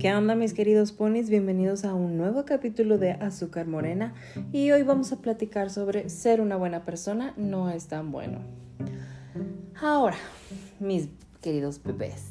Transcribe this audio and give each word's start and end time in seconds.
¿Qué 0.00 0.14
onda 0.14 0.34
mis 0.34 0.54
queridos 0.54 0.92
ponis? 0.92 1.28
Bienvenidos 1.28 1.84
a 1.84 1.92
un 1.92 2.16
nuevo 2.16 2.46
capítulo 2.46 2.96
de 2.96 3.10
Azúcar 3.10 3.66
Morena 3.66 4.14
y 4.50 4.70
hoy 4.70 4.82
vamos 4.82 5.12
a 5.12 5.20
platicar 5.20 5.68
sobre 5.68 6.08
ser 6.08 6.40
una 6.40 6.56
buena 6.56 6.86
persona 6.86 7.34
no 7.36 7.68
es 7.68 7.86
tan 7.86 8.10
bueno. 8.10 8.38
Ahora, 9.78 10.16
mis 10.78 11.10
queridos 11.42 11.82
bebés, 11.82 12.24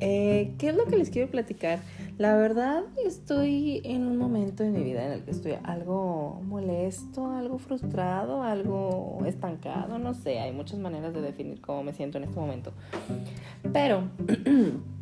eh, 0.00 0.52
¿qué 0.58 0.70
es 0.70 0.74
lo 0.74 0.86
que 0.86 0.96
les 0.96 1.10
quiero 1.10 1.30
platicar? 1.30 1.78
La 2.18 2.34
verdad 2.36 2.82
estoy 3.06 3.82
en 3.84 4.04
un 4.04 4.16
momento 4.16 4.64
en 4.64 4.72
mi 4.72 4.82
vida 4.82 5.06
en 5.06 5.12
el 5.12 5.22
que 5.22 5.30
estoy 5.30 5.52
algo 5.62 6.40
molesto, 6.44 7.30
algo 7.30 7.58
frustrado, 7.58 8.42
algo 8.42 9.22
estancado, 9.26 10.00
no 10.00 10.12
sé, 10.12 10.40
hay 10.40 10.50
muchas 10.50 10.80
maneras 10.80 11.14
de 11.14 11.20
definir 11.20 11.60
cómo 11.60 11.84
me 11.84 11.92
siento 11.92 12.18
en 12.18 12.24
este 12.24 12.40
momento. 12.40 12.72
Pero 13.72 14.10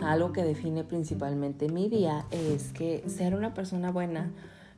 algo 0.00 0.32
que 0.32 0.42
define 0.42 0.84
principalmente 0.84 1.68
mi 1.68 1.88
día 1.88 2.26
es 2.30 2.72
que 2.72 3.02
ser 3.08 3.34
una 3.34 3.54
persona 3.54 3.90
buena 3.90 4.30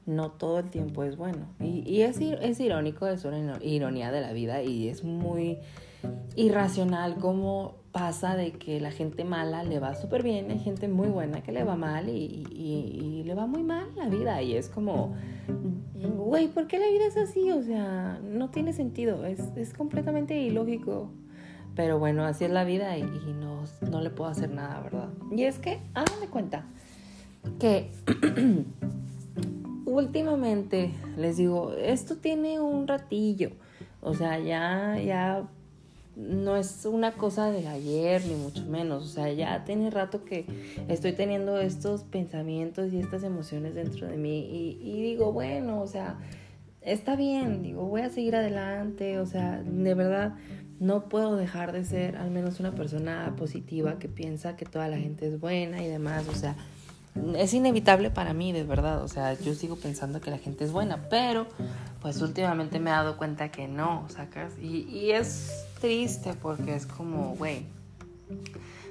no 0.09 0.31
todo 0.31 0.61
el 0.61 0.71
tiempo 0.71 1.05
es 1.05 1.17
bueno. 1.17 1.47
Y, 1.61 2.01
es, 2.01 2.19
es 2.21 2.61
irónico, 2.61 3.07
es 3.07 3.25
una 3.25 3.59
ironía 3.63 4.11
de 4.11 4.23
la 4.23 4.33
vida 4.33 4.63
y 4.63 4.89
es 4.89 5.05
muy 5.05 5.59
irracional 6.35 7.17
como 7.17 7.75
pasa 7.93 8.37
de 8.37 8.53
que 8.53 8.81
la 8.81 8.91
gente 8.91 9.25
mala 9.25 9.65
le 9.65 9.81
va 9.81 9.95
súper 9.95 10.23
bien, 10.23 10.51
hay 10.51 10.59
gente 10.61 10.89
muy 10.89 11.09
buena 11.09 11.43
que 11.43 11.53
le 11.53 11.65
va 11.65 11.77
mal 11.77 12.09
y, 12.09 13.23
le 13.25 13.35
va 13.35 13.47
muy 13.47 13.63
mal 13.63 13.89
la 13.97 14.09
vida. 14.09 14.41
Y 14.41 14.55
es 14.55 14.71
como, 14.71 15.15
güey, 15.95 16.49
¿por 16.49 16.67
qué 16.67 16.79
la 16.79 16.89
vida 16.89 17.07
es 17.07 17.19
así? 17.19 17.51
O 17.51 17.63
sea, 17.63 18.19
no 18.23 18.49
tiene 18.49 18.73
sentido, 18.73 19.27
es, 19.27 19.41
es 19.57 19.75
completamente 19.75 20.41
ilógico. 20.41 21.11
Pero 21.79 22.01
bueno, 22.01 22.25
así 22.25 22.45
es 22.45 22.51
la 22.51 22.65
vida 22.65 22.99
y, 22.99 23.05
no, 23.05 23.63
no, 23.89 24.01
le 24.01 24.11
puedo 24.11 24.29
hacer 24.29 24.51
nada, 24.51 24.81
¿verdad? 24.81 25.11
Y 25.31 25.45
es 25.45 25.61
que, 25.61 25.79
hagan 25.95 26.19
de 26.21 26.27
cuenta 26.27 26.67
que 27.61 27.93
últimamente, 29.85 30.91
les 31.17 31.37
digo, 31.37 31.75
esto 31.75 32.17
tiene 32.17 32.59
un 32.59 32.89
ratillo. 32.89 33.53
O 34.01 34.13
sea, 34.13 34.41
ya, 34.41 34.99
ya 34.99 35.47
no 36.17 36.57
es 36.57 36.85
una 36.85 37.13
cosa 37.13 37.53
de 37.53 37.69
ayer, 37.69 38.27
ni 38.27 38.35
mucho 38.35 38.65
menos. 38.67 39.05
O 39.05 39.07
sea, 39.07 39.33
ya 39.33 39.63
tiene 39.63 39.89
rato 39.91 40.25
que 40.25 40.47
estoy 40.89 41.13
teniendo 41.13 41.61
estos 41.61 42.03
pensamientos 42.03 42.93
y 42.93 42.99
estas 42.99 43.23
emociones 43.23 43.77
dentro 43.77 44.09
de 44.09 44.17
mí. 44.17 44.41
Y, 44.51 44.81
y, 44.83 45.01
digo, 45.01 45.33
bueno, 45.33 45.81
o 45.81 45.87
sea, 45.87 46.19
está 46.81 47.15
bien, 47.15 47.63
digo, 47.63 47.85
voy 47.85 48.01
a 48.01 48.11
seguir 48.11 48.35
adelante. 48.35 49.21
O 49.21 49.27
sea, 49.27 49.63
de 49.63 49.95
verdad, 49.95 50.35
no 50.81 51.09
puedo 51.09 51.37
dejar 51.37 51.73
de 51.73 51.85
ser 51.85 52.17
al 52.17 52.31
menos 52.31 52.61
una 52.61 52.73
persona 52.73 53.35
positiva 53.37 53.99
que 53.99 54.09
piensa 54.09 54.57
que 54.57 54.65
toda 54.65 54.89
la 54.89 54.99
gente 54.99 55.27
es 55.27 55.41
buena 55.41 55.83
y 55.83 55.89
demás. 55.89 56.27
O 56.29 56.35
sea, 56.35 56.57
es 57.37 57.53
inevitable 57.55 58.11
para 58.11 58.33
mí, 58.33 58.53
de 58.53 58.65
verdad. 58.65 59.03
O 59.03 59.09
sea, 59.09 59.35
yo 59.35 59.55
sigo 59.55 59.77
pensando 59.77 60.21
que 60.21 60.31
la 60.31 60.39
gente 60.39 60.65
es 60.65 60.73
buena, 60.73 61.09
pero 61.09 61.47
pues 62.01 62.21
últimamente 62.23 62.79
me 62.79 62.91
he 62.91 62.93
dado 62.93 63.17
cuenta 63.17 63.51
que 63.51 63.67
no, 63.67 64.07
sacas. 64.09 64.53
Y, 64.61 64.83
y 64.89 65.11
es 65.11 65.65
triste 65.81 66.35
porque 66.35 66.75
es 66.75 66.87
como, 66.87 67.35
güey, 67.37 67.67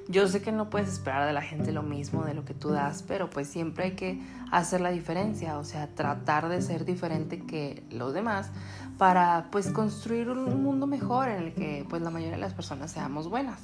yo 0.09 0.27
sé 0.27 0.41
que 0.41 0.51
no 0.51 0.69
puedes 0.69 0.89
esperar 0.89 1.25
de 1.27 1.33
la 1.33 1.41
gente 1.41 1.71
lo 1.71 1.83
mismo 1.83 2.23
de 2.23 2.33
lo 2.33 2.45
que 2.45 2.53
tú 2.53 2.69
das, 2.69 3.03
pero 3.03 3.29
pues 3.29 3.47
siempre 3.47 3.85
hay 3.85 3.91
que 3.91 4.21
hacer 4.51 4.81
la 4.81 4.91
diferencia, 4.91 5.57
o 5.57 5.63
sea, 5.63 5.87
tratar 5.87 6.49
de 6.49 6.61
ser 6.61 6.85
diferente 6.85 7.39
que 7.45 7.83
los 7.91 8.13
demás 8.13 8.49
para 8.97 9.47
pues 9.51 9.69
construir 9.71 10.29
un 10.29 10.63
mundo 10.63 10.87
mejor 10.87 11.29
en 11.29 11.43
el 11.43 11.53
que 11.53 11.85
pues 11.89 12.01
la 12.01 12.09
mayoría 12.09 12.35
de 12.35 12.41
las 12.41 12.53
personas 12.53 12.91
seamos 12.91 13.29
buenas. 13.29 13.59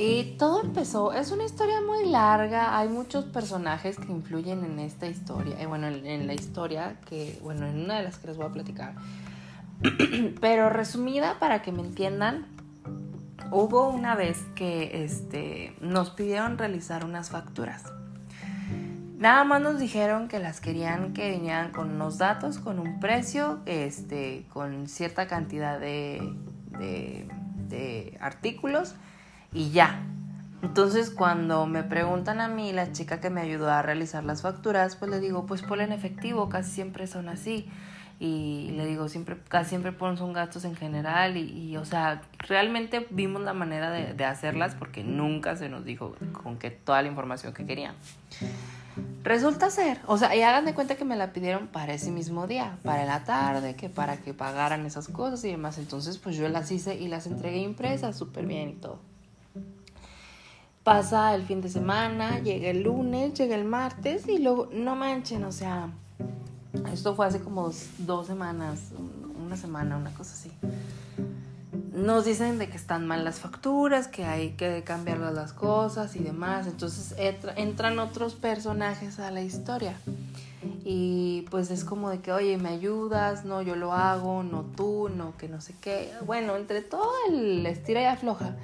Y 0.00 0.36
todo 0.38 0.62
empezó, 0.62 1.12
es 1.12 1.32
una 1.32 1.44
historia 1.44 1.80
muy 1.80 2.08
larga, 2.08 2.78
hay 2.78 2.88
muchos 2.88 3.24
personajes 3.24 3.98
que 3.98 4.12
influyen 4.12 4.64
en 4.64 4.78
esta 4.78 5.08
historia, 5.08 5.60
y 5.60 5.66
bueno, 5.66 5.88
en 5.88 6.26
la 6.28 6.34
historia 6.34 7.00
que, 7.04 7.36
bueno, 7.42 7.66
en 7.66 7.80
una 7.80 7.96
de 7.96 8.04
las 8.04 8.16
que 8.18 8.28
les 8.28 8.36
voy 8.36 8.46
a 8.46 8.50
platicar. 8.50 8.94
Pero 10.40 10.70
resumida 10.70 11.40
para 11.40 11.62
que 11.62 11.72
me 11.72 11.80
entiendan, 11.80 12.46
hubo 13.50 13.88
una 13.88 14.14
vez 14.14 14.38
que 14.54 15.04
este, 15.04 15.74
nos 15.80 16.10
pidieron 16.10 16.58
realizar 16.58 17.04
unas 17.04 17.30
facturas. 17.30 17.84
Nada 19.18 19.42
más 19.44 19.60
nos 19.60 19.80
dijeron 19.80 20.28
que 20.28 20.38
las 20.38 20.60
querían 20.60 21.12
que 21.12 21.32
vinieran 21.32 21.72
con 21.72 21.90
unos 21.90 22.18
datos, 22.18 22.58
con 22.58 22.78
un 22.78 23.00
precio, 23.00 23.58
este, 23.66 24.46
con 24.52 24.86
cierta 24.86 25.26
cantidad 25.26 25.80
de, 25.80 26.20
de 26.70 28.16
artículos 28.20 28.94
y 29.52 29.70
ya. 29.70 30.00
Entonces 30.62 31.10
cuando 31.10 31.66
me 31.66 31.82
preguntan 31.82 32.40
a 32.40 32.48
mí, 32.48 32.72
la 32.72 32.92
chica 32.92 33.20
que 33.20 33.30
me 33.30 33.40
ayudó 33.40 33.70
a 33.70 33.82
realizar 33.82 34.24
las 34.24 34.42
facturas, 34.42 34.96
pues 34.96 35.10
le 35.10 35.20
digo, 35.20 35.46
pues 35.46 35.62
ponle 35.62 35.84
en 35.84 35.92
efectivo, 35.92 36.48
casi 36.48 36.70
siempre 36.70 37.06
son 37.06 37.28
así. 37.28 37.68
Y 38.20 38.72
le 38.72 38.84
digo, 38.86 39.08
siempre, 39.08 39.36
casi 39.48 39.70
siempre 39.70 39.94
son 39.98 40.32
gastos 40.32 40.64
en 40.64 40.74
general 40.74 41.36
y, 41.36 41.76
o 41.76 41.84
sea, 41.84 42.22
realmente 42.38 43.06
vimos 43.10 43.42
la 43.42 43.52
manera 43.52 43.92
de, 43.92 44.12
de, 44.12 44.24
hacerlas 44.24 44.74
porque 44.74 45.04
nunca 45.04 45.54
se 45.54 45.68
nos 45.68 45.84
dijo 45.84 46.16
con 46.42 46.58
que 46.58 46.72
toda 46.72 47.00
la 47.02 47.08
información 47.08 47.54
que 47.54 47.64
querían. 47.64 47.94
Resulta 49.22 49.70
ser, 49.70 50.00
o 50.06 50.16
sea, 50.16 50.34
y 50.34 50.42
hagan 50.42 50.64
de 50.64 50.74
cuenta 50.74 50.96
que 50.96 51.04
me 51.04 51.14
la 51.14 51.32
pidieron 51.32 51.66
para 51.66 51.92
ese 51.92 52.10
mismo 52.10 52.46
día, 52.46 52.78
para 52.82 53.04
la 53.04 53.24
tarde, 53.24 53.76
que 53.76 53.88
para 53.88 54.16
que 54.16 54.32
pagaran 54.32 54.86
esas 54.86 55.08
cosas 55.08 55.44
y 55.44 55.50
demás. 55.50 55.78
Entonces, 55.78 56.18
pues 56.18 56.36
yo 56.36 56.48
las 56.48 56.70
hice 56.70 56.94
y 56.96 57.08
las 57.08 57.26
entregué 57.26 57.58
impresas 57.58 58.16
súper 58.16 58.46
bien 58.46 58.70
y 58.70 58.74
todo. 58.74 58.98
Pasa 60.82 61.34
el 61.34 61.42
fin 61.42 61.60
de 61.60 61.68
semana, 61.68 62.38
llega 62.38 62.70
el 62.70 62.82
lunes, 62.82 63.34
llega 63.34 63.54
el 63.54 63.64
martes 63.64 64.26
y 64.26 64.38
luego, 64.38 64.70
no 64.72 64.96
manchen, 64.96 65.44
o 65.44 65.52
sea, 65.52 65.90
esto 66.92 67.14
fue 67.14 67.26
hace 67.26 67.40
como 67.40 67.70
dos, 67.98 68.26
semanas, 68.26 68.80
una 69.44 69.56
semana, 69.56 69.96
una 69.96 70.12
cosa 70.12 70.32
así. 70.34 70.50
Nos 71.92 72.24
dicen 72.24 72.58
de 72.58 72.68
que 72.68 72.76
están 72.76 73.06
mal 73.06 73.24
las 73.24 73.40
facturas, 73.40 74.06
que 74.06 74.24
hay 74.24 74.50
que 74.50 74.84
cambiar 74.84 75.18
las 75.18 75.52
cosas 75.52 76.14
y 76.16 76.20
demás. 76.20 76.66
Entonces 76.66 77.14
entran 77.56 77.98
otros 77.98 78.34
personajes 78.34 79.18
a 79.18 79.30
la 79.30 79.42
historia. 79.42 79.96
Y 80.84 81.42
pues 81.50 81.70
es 81.70 81.84
como 81.84 82.10
de 82.10 82.20
que, 82.20 82.32
oye, 82.32 82.56
¿me 82.56 82.68
ayudas? 82.68 83.44
No, 83.44 83.62
yo 83.62 83.76
lo 83.76 83.92
hago, 83.92 84.42
no 84.42 84.62
tú, 84.62 85.08
no 85.08 85.36
que 85.36 85.48
no 85.48 85.60
sé 85.60 85.74
qué. 85.80 86.12
Bueno, 86.24 86.56
entre 86.56 86.82
todo 86.82 87.10
el 87.28 87.66
estira 87.66 88.02
y 88.02 88.06
afloja, 88.06 88.56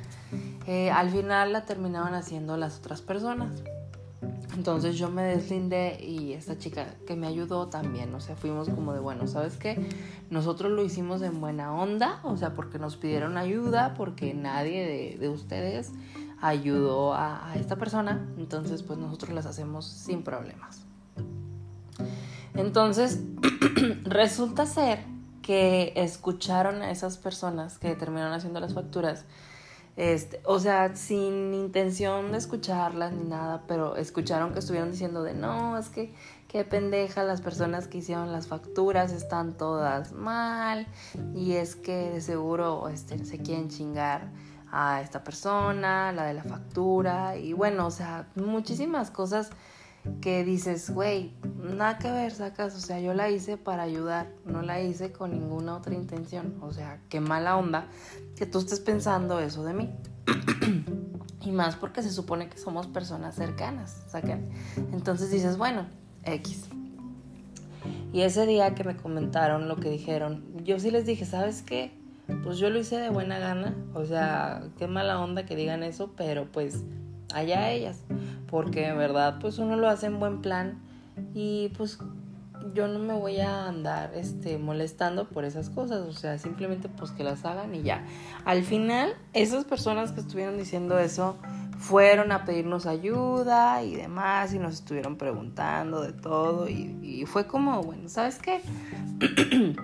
eh, 0.66 0.90
al 0.90 1.10
final 1.10 1.52
la 1.52 1.64
terminaban 1.64 2.14
haciendo 2.14 2.56
las 2.56 2.78
otras 2.78 3.02
personas. 3.02 3.50
Entonces 4.56 4.96
yo 4.96 5.10
me 5.10 5.22
deslindé 5.22 5.98
y 6.00 6.32
esta 6.32 6.56
chica 6.56 6.94
que 7.06 7.16
me 7.16 7.26
ayudó 7.26 7.68
también, 7.68 8.14
o 8.14 8.20
sea, 8.20 8.36
fuimos 8.36 8.68
como 8.68 8.92
de, 8.92 9.00
bueno, 9.00 9.26
¿sabes 9.26 9.56
qué? 9.56 9.88
Nosotros 10.30 10.70
lo 10.72 10.84
hicimos 10.84 11.22
en 11.22 11.40
buena 11.40 11.74
onda, 11.74 12.20
o 12.22 12.36
sea, 12.36 12.54
porque 12.54 12.78
nos 12.78 12.96
pidieron 12.96 13.36
ayuda, 13.36 13.94
porque 13.94 14.32
nadie 14.32 15.16
de, 15.18 15.28
ustedes 15.28 15.92
ayudó 16.40 17.14
a, 17.14 17.50
a, 17.50 17.56
esta 17.56 17.76
persona, 17.76 18.28
entonces 18.38 18.82
pues 18.82 18.98
nosotros 18.98 19.32
las 19.32 19.46
hacemos 19.46 19.86
sin 19.86 20.22
problemas. 20.22 20.82
Entonces, 22.54 23.20
resulta 24.04 24.66
ser 24.66 25.00
que 25.42 25.92
escucharon 25.96 26.82
a 26.82 26.90
esas 26.90 27.18
personas 27.18 27.78
que 27.78 27.94
terminaron 27.96 28.32
haciendo 28.32 28.60
las 28.60 28.72
facturas 28.72 29.24
este, 29.96 30.40
o 30.44 30.58
sea, 30.58 30.96
sin 30.96 31.54
intención 31.54 32.32
de 32.32 32.38
escucharlas 32.38 33.12
ni 33.12 33.24
nada, 33.28 33.62
pero 33.68 33.96
escucharon 33.96 34.52
que 34.52 34.58
estuvieron 34.58 34.90
diciendo 34.90 35.22
de 35.22 35.34
no, 35.34 35.78
es 35.78 35.88
que 35.88 36.12
qué 36.48 36.64
pendeja 36.64 37.22
las 37.22 37.40
personas 37.40 37.86
que 37.86 37.98
hicieron 37.98 38.32
las 38.32 38.48
facturas 38.48 39.12
están 39.12 39.56
todas 39.56 40.12
mal 40.12 40.86
y 41.34 41.52
es 41.52 41.76
que 41.76 42.10
de 42.10 42.20
seguro 42.20 42.88
este, 42.88 43.24
se 43.24 43.38
quieren 43.38 43.68
chingar 43.68 44.30
a 44.72 45.00
esta 45.00 45.22
persona, 45.22 46.10
la 46.10 46.24
de 46.24 46.34
la 46.34 46.42
factura 46.42 47.36
y 47.36 47.52
bueno, 47.52 47.86
o 47.86 47.90
sea, 47.92 48.26
muchísimas 48.34 49.12
cosas 49.12 49.50
que 50.20 50.44
dices, 50.44 50.90
güey, 50.90 51.32
nada 51.62 51.98
que 51.98 52.10
ver, 52.10 52.32
sacas, 52.32 52.74
o 52.76 52.80
sea, 52.80 53.00
yo 53.00 53.14
la 53.14 53.30
hice 53.30 53.56
para 53.56 53.82
ayudar, 53.82 54.28
no 54.44 54.62
la 54.62 54.80
hice 54.80 55.12
con 55.12 55.32
ninguna 55.32 55.76
otra 55.76 55.94
intención, 55.94 56.56
o 56.60 56.72
sea, 56.72 57.00
qué 57.08 57.20
mala 57.20 57.56
onda 57.56 57.86
que 58.36 58.46
tú 58.46 58.58
estés 58.58 58.80
pensando 58.80 59.40
eso 59.40 59.64
de 59.64 59.74
mí. 59.74 59.90
y 61.40 61.52
más 61.52 61.76
porque 61.76 62.02
se 62.02 62.10
supone 62.10 62.48
que 62.48 62.58
somos 62.58 62.86
personas 62.86 63.34
cercanas, 63.34 64.04
sacan. 64.08 64.48
Entonces 64.92 65.30
dices, 65.30 65.56
bueno, 65.56 65.86
X. 66.24 66.68
Y 68.12 68.22
ese 68.22 68.46
día 68.46 68.74
que 68.74 68.84
me 68.84 68.96
comentaron 68.96 69.68
lo 69.68 69.76
que 69.76 69.90
dijeron, 69.90 70.44
yo 70.64 70.78
sí 70.78 70.90
les 70.90 71.04
dije, 71.04 71.24
¿sabes 71.24 71.62
qué? 71.62 71.92
Pues 72.42 72.58
yo 72.58 72.70
lo 72.70 72.78
hice 72.78 72.96
de 72.96 73.10
buena 73.10 73.38
gana, 73.38 73.74
o 73.92 74.04
sea, 74.06 74.62
qué 74.78 74.86
mala 74.86 75.20
onda 75.20 75.44
que 75.44 75.56
digan 75.56 75.82
eso, 75.82 76.12
pero 76.16 76.50
pues 76.50 76.84
allá 77.34 77.70
ellas, 77.70 78.02
porque 78.48 78.88
en 78.88 78.98
verdad 78.98 79.38
pues 79.40 79.58
uno 79.58 79.76
lo 79.76 79.88
hace 79.88 80.06
en 80.06 80.18
buen 80.18 80.40
plan 80.40 80.80
y 81.34 81.70
pues 81.76 81.98
yo 82.72 82.88
no 82.88 82.98
me 82.98 83.12
voy 83.14 83.40
a 83.40 83.66
andar 83.66 84.12
este 84.14 84.58
molestando 84.58 85.28
por 85.28 85.44
esas 85.44 85.68
cosas, 85.68 86.06
o 86.06 86.12
sea, 86.12 86.38
simplemente 86.38 86.88
pues 86.88 87.10
que 87.10 87.24
las 87.24 87.44
hagan 87.44 87.74
y 87.74 87.82
ya. 87.82 88.04
Al 88.44 88.64
final, 88.64 89.14
esas 89.32 89.64
personas 89.64 90.12
que 90.12 90.20
estuvieron 90.20 90.56
diciendo 90.56 90.98
eso, 90.98 91.36
fueron 91.78 92.32
a 92.32 92.44
pedirnos 92.44 92.86
ayuda 92.86 93.82
y 93.82 93.96
demás 93.96 94.54
y 94.54 94.58
nos 94.58 94.74
estuvieron 94.74 95.16
preguntando 95.16 96.02
de 96.02 96.12
todo 96.12 96.68
y, 96.68 96.98
y 97.02 97.26
fue 97.26 97.46
como, 97.46 97.82
bueno, 97.82 98.08
¿sabes 98.08 98.38
qué? 98.38 98.60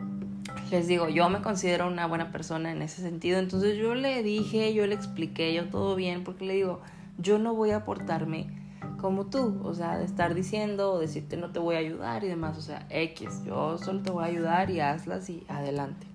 Les 0.71 0.87
digo, 0.87 1.09
yo 1.09 1.29
me 1.29 1.43
considero 1.43 1.89
una 1.89 2.07
buena 2.07 2.31
persona 2.31 2.71
en 2.71 2.81
ese 2.83 3.03
sentido, 3.03 3.39
entonces 3.39 3.77
yo 3.77 3.95
le 3.95 4.23
dije, 4.23 4.73
yo 4.73 4.87
le 4.87 4.95
expliqué, 4.95 5.53
yo 5.53 5.69
todo 5.69 5.97
bien, 5.97 6.23
porque 6.23 6.45
le 6.45 6.55
digo, 6.55 6.81
yo 7.21 7.39
no 7.39 7.55
voy 7.55 7.71
a 7.71 7.85
portarme 7.85 8.61
como 9.01 9.27
tú, 9.27 9.61
o 9.65 9.75
sea, 9.75 9.99
de 9.99 10.05
estar 10.05 10.35
diciendo 10.35 10.93
o 10.93 10.99
decirte 10.99 11.37
no 11.37 11.51
te 11.53 11.59
voy 11.59 11.77
a 11.77 11.79
ayudar 11.79 12.23
y 12.25 12.29
demás, 12.29 12.59
o 12.59 12.61
sea, 12.61 12.87
X, 12.91 13.45
yo 13.45 13.79
solo 13.79 14.03
te 14.03 14.11
voy 14.11 14.25
a 14.25 14.27
ayudar 14.27 14.71
y 14.71 14.81
hazlas 14.81 15.31
y 15.31 15.45
adelante. 15.49 16.07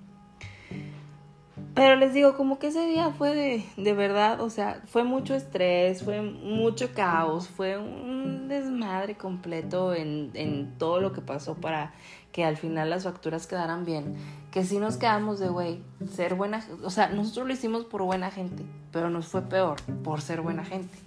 Pero 1.73 1.97
les 1.97 2.13
digo, 2.13 2.37
como 2.37 2.57
que 2.57 2.67
ese 2.67 2.85
día 2.85 3.11
fue 3.11 3.35
de, 3.35 3.65
de 3.75 3.93
verdad, 3.93 4.39
o 4.39 4.49
sea, 4.49 4.81
fue 4.85 5.03
mucho 5.03 5.35
estrés, 5.35 6.03
fue 6.03 6.21
mucho 6.21 6.93
caos, 6.93 7.49
fue 7.49 7.77
un 7.77 8.47
desmadre 8.47 9.17
completo 9.17 9.93
en, 9.93 10.31
en 10.35 10.77
todo 10.77 11.01
lo 11.01 11.11
que 11.11 11.21
pasó 11.21 11.55
para 11.55 11.93
que 12.35 12.43
al 12.43 12.57
final 12.57 12.89
las 12.89 13.05
facturas 13.05 13.47
quedaran 13.47 13.85
bien. 13.85 14.17
Que 14.51 14.65
sí 14.65 14.77
nos 14.77 14.97
quedamos 14.97 15.39
de, 15.39 15.47
güey, 15.47 15.81
ser 16.13 16.35
buena, 16.35 16.61
o 16.83 16.89
sea, 16.89 17.07
nosotros 17.07 17.47
lo 17.47 17.53
hicimos 17.53 17.85
por 17.85 18.03
buena 18.03 18.29
gente, 18.29 18.65
pero 18.91 19.09
nos 19.09 19.27
fue 19.27 19.41
peor 19.43 19.81
por 20.03 20.19
ser 20.19 20.41
buena 20.41 20.65
gente. 20.65 20.97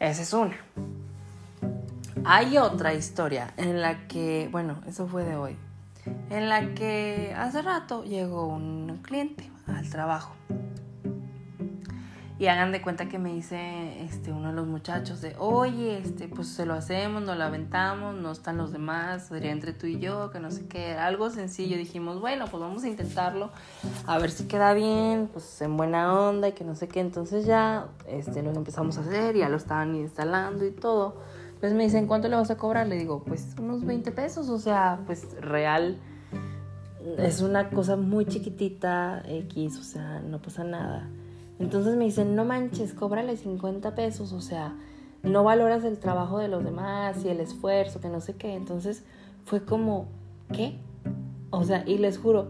Esa 0.00 0.22
es 0.22 0.32
una. 0.32 0.56
Hay 2.24 2.58
otra 2.58 2.94
historia 2.94 3.54
en 3.56 3.80
la 3.80 4.08
que, 4.08 4.48
bueno, 4.50 4.80
eso 4.88 5.06
fue 5.06 5.22
de 5.22 5.36
hoy 5.36 5.56
en 6.30 6.48
la 6.48 6.74
que 6.74 7.34
hace 7.36 7.62
rato 7.62 8.04
llegó 8.04 8.46
un 8.46 8.98
cliente 9.02 9.50
al 9.66 9.88
trabajo. 9.88 10.34
Y 12.38 12.46
hagan 12.46 12.70
de 12.70 12.80
cuenta 12.80 13.08
que 13.08 13.18
me 13.18 13.34
dice 13.34 14.00
este, 14.04 14.30
uno 14.30 14.50
de 14.50 14.54
los 14.54 14.68
muchachos 14.68 15.20
de, 15.20 15.34
oye, 15.38 15.98
este, 15.98 16.28
pues 16.28 16.46
se 16.46 16.66
lo 16.66 16.74
hacemos, 16.74 17.20
nos 17.22 17.36
lo 17.36 17.42
aventamos, 17.42 18.14
no 18.14 18.30
están 18.30 18.56
los 18.56 18.70
demás, 18.70 19.26
sería 19.26 19.50
entre 19.50 19.72
tú 19.72 19.88
y 19.88 19.98
yo, 19.98 20.30
que 20.30 20.38
no 20.38 20.52
sé 20.52 20.68
qué, 20.68 20.92
algo 20.92 21.30
sencillo. 21.30 21.76
Dijimos, 21.76 22.20
bueno, 22.20 22.44
pues 22.48 22.60
vamos 22.60 22.84
a 22.84 22.88
intentarlo, 22.88 23.50
a 24.06 24.18
ver 24.18 24.30
si 24.30 24.46
queda 24.46 24.72
bien, 24.72 25.28
pues 25.32 25.60
en 25.62 25.76
buena 25.76 26.12
onda 26.16 26.46
y 26.46 26.52
que 26.52 26.62
no 26.62 26.76
sé 26.76 26.86
qué. 26.86 27.00
Entonces 27.00 27.44
ya 27.44 27.88
este, 28.06 28.40
lo 28.44 28.52
empezamos 28.52 28.98
a 28.98 29.00
hacer, 29.00 29.36
ya 29.36 29.48
lo 29.48 29.56
estaban 29.56 29.96
instalando 29.96 30.64
y 30.64 30.70
todo. 30.70 31.16
Pues 31.58 31.72
me 31.72 31.82
dicen, 31.82 32.06
¿cuánto 32.06 32.28
le 32.28 32.36
vas 32.36 32.52
a 32.52 32.56
cobrar? 32.56 32.86
Le 32.86 32.96
digo, 32.96 33.24
pues 33.24 33.56
unos 33.58 33.84
20 33.84 34.12
pesos, 34.12 34.48
o 34.48 34.60
sea, 34.60 35.00
pues 35.06 35.26
real. 35.40 35.98
Es 37.16 37.40
una 37.40 37.70
cosa 37.70 37.96
muy 37.96 38.26
chiquitita, 38.26 39.22
X, 39.26 39.76
o 39.78 39.82
sea, 39.82 40.20
no 40.20 40.40
pasa 40.40 40.62
nada. 40.62 41.08
Entonces 41.58 41.96
me 41.96 42.04
dicen, 42.04 42.34
no 42.34 42.44
manches, 42.44 42.94
cóbrale 42.94 43.36
50 43.36 43.94
pesos, 43.94 44.32
o 44.32 44.40
sea, 44.40 44.76
no 45.22 45.42
valoras 45.44 45.84
el 45.84 45.98
trabajo 45.98 46.38
de 46.38 46.48
los 46.48 46.62
demás 46.62 47.24
y 47.24 47.28
el 47.28 47.40
esfuerzo, 47.40 48.00
que 48.00 48.08
no 48.08 48.20
sé 48.20 48.34
qué. 48.36 48.54
Entonces 48.54 49.04
fue 49.44 49.64
como, 49.64 50.06
¿qué? 50.52 50.78
O 51.50 51.64
sea, 51.64 51.82
y 51.86 51.98
les 51.98 52.18
juro, 52.18 52.48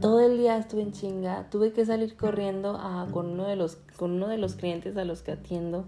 todo 0.00 0.20
el 0.20 0.38
día 0.38 0.58
estuve 0.58 0.82
en 0.82 0.92
chinga, 0.92 1.48
tuve 1.50 1.72
que 1.72 1.86
salir 1.86 2.16
corriendo 2.16 2.76
a, 2.76 3.06
con, 3.12 3.30
uno 3.30 3.44
de 3.44 3.56
los, 3.56 3.76
con 3.96 4.12
uno 4.12 4.28
de 4.28 4.38
los 4.38 4.54
clientes 4.54 4.96
a 4.96 5.04
los 5.04 5.22
que 5.22 5.32
atiendo 5.32 5.86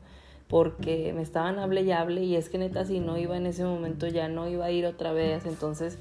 porque 0.48 1.12
me 1.12 1.20
estaban 1.20 1.58
hable 1.58 1.82
y 1.82 1.92
hable 1.92 2.24
y 2.24 2.34
es 2.34 2.48
que 2.48 2.56
neta 2.56 2.84
si 2.86 3.00
no 3.00 3.18
iba 3.18 3.36
en 3.36 3.46
ese 3.46 3.64
momento 3.64 4.06
ya 4.06 4.28
no 4.28 4.48
iba 4.48 4.64
a 4.64 4.70
ir 4.70 4.86
otra 4.86 5.12
vez, 5.12 5.44
entonces, 5.44 5.98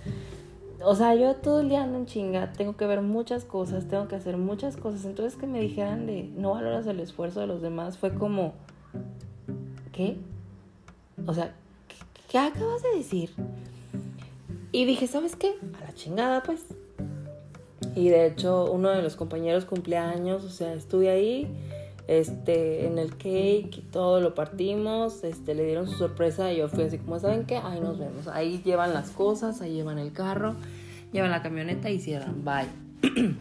o 0.84 0.96
sea, 0.96 1.16
yo 1.16 1.36
todo 1.36 1.62
el 1.62 1.70
día 1.70 1.84
ando 1.84 1.98
en 1.98 2.06
chinga, 2.06 2.54
tengo 2.54 2.78
que 2.78 2.86
ver 2.86 3.02
muchas 3.02 3.44
cosas, 3.46 3.88
tengo 3.88 4.08
que 4.08 4.16
hacer 4.16 4.38
muchas 4.38 4.78
cosas, 4.78 5.06
entonces 5.06 5.40
que 5.40 5.48
me 5.48 5.60
dijeran 5.60 6.06
de 6.06 6.30
no 6.36 6.52
valoras 6.52 6.86
el 6.88 7.00
esfuerzo 7.00 7.40
de 7.40 7.48
los 7.48 7.62
demás 7.62 7.98
fue 7.98 8.14
como, 8.14 8.54
¿qué? 9.92 10.18
O 11.26 11.34
sea, 11.34 11.56
¿qué, 12.30 12.38
acabas 12.38 12.84
de 12.84 12.98
decir? 12.98 13.32
Y 14.72 14.86
dije, 14.86 15.08
¿sabes 15.08 15.36
qué? 15.36 15.56
A 15.82 15.86
la 15.86 15.94
chingada 15.94 16.44
pues. 16.44 16.66
Y 17.96 18.10
de 18.10 18.28
hecho 18.28 18.72
uno 18.72 18.90
de 18.90 19.02
los 19.02 19.16
compañeros 19.16 19.66
cumpleaños, 19.66 20.44
o 20.44 20.50
sea, 20.50 20.74
estuve 20.74 21.10
ahí 21.10 21.52
este, 22.08 22.88
en 22.88 22.98
el 22.98 23.12
cake 23.18 23.78
y 23.78 23.82
todo 23.92 24.22
lo 24.22 24.34
partimos, 24.34 25.24
este, 25.24 25.54
le 25.54 25.66
dieron 25.66 25.88
su 25.88 25.98
sorpresa 25.98 26.52
y 26.52 26.58
yo 26.58 26.70
fui 26.70 26.86
así 26.86 26.98
como, 26.98 27.20
¿saben 27.20 27.46
qué? 27.46 27.58
Ahí 27.58 27.82
nos 27.82 28.00
vemos, 28.00 28.28
ahí 28.28 28.62
llevan 28.64 28.94
las 28.94 29.10
cosas, 29.10 29.62
ahí 29.62 29.74
llevan 29.74 30.00
el 30.00 30.14
carro, 30.14 30.56
llevan 31.12 31.32
la 31.32 31.42
camioneta 31.42 31.90
y 31.90 32.00
cierran, 32.00 32.46
bye. 32.46 32.68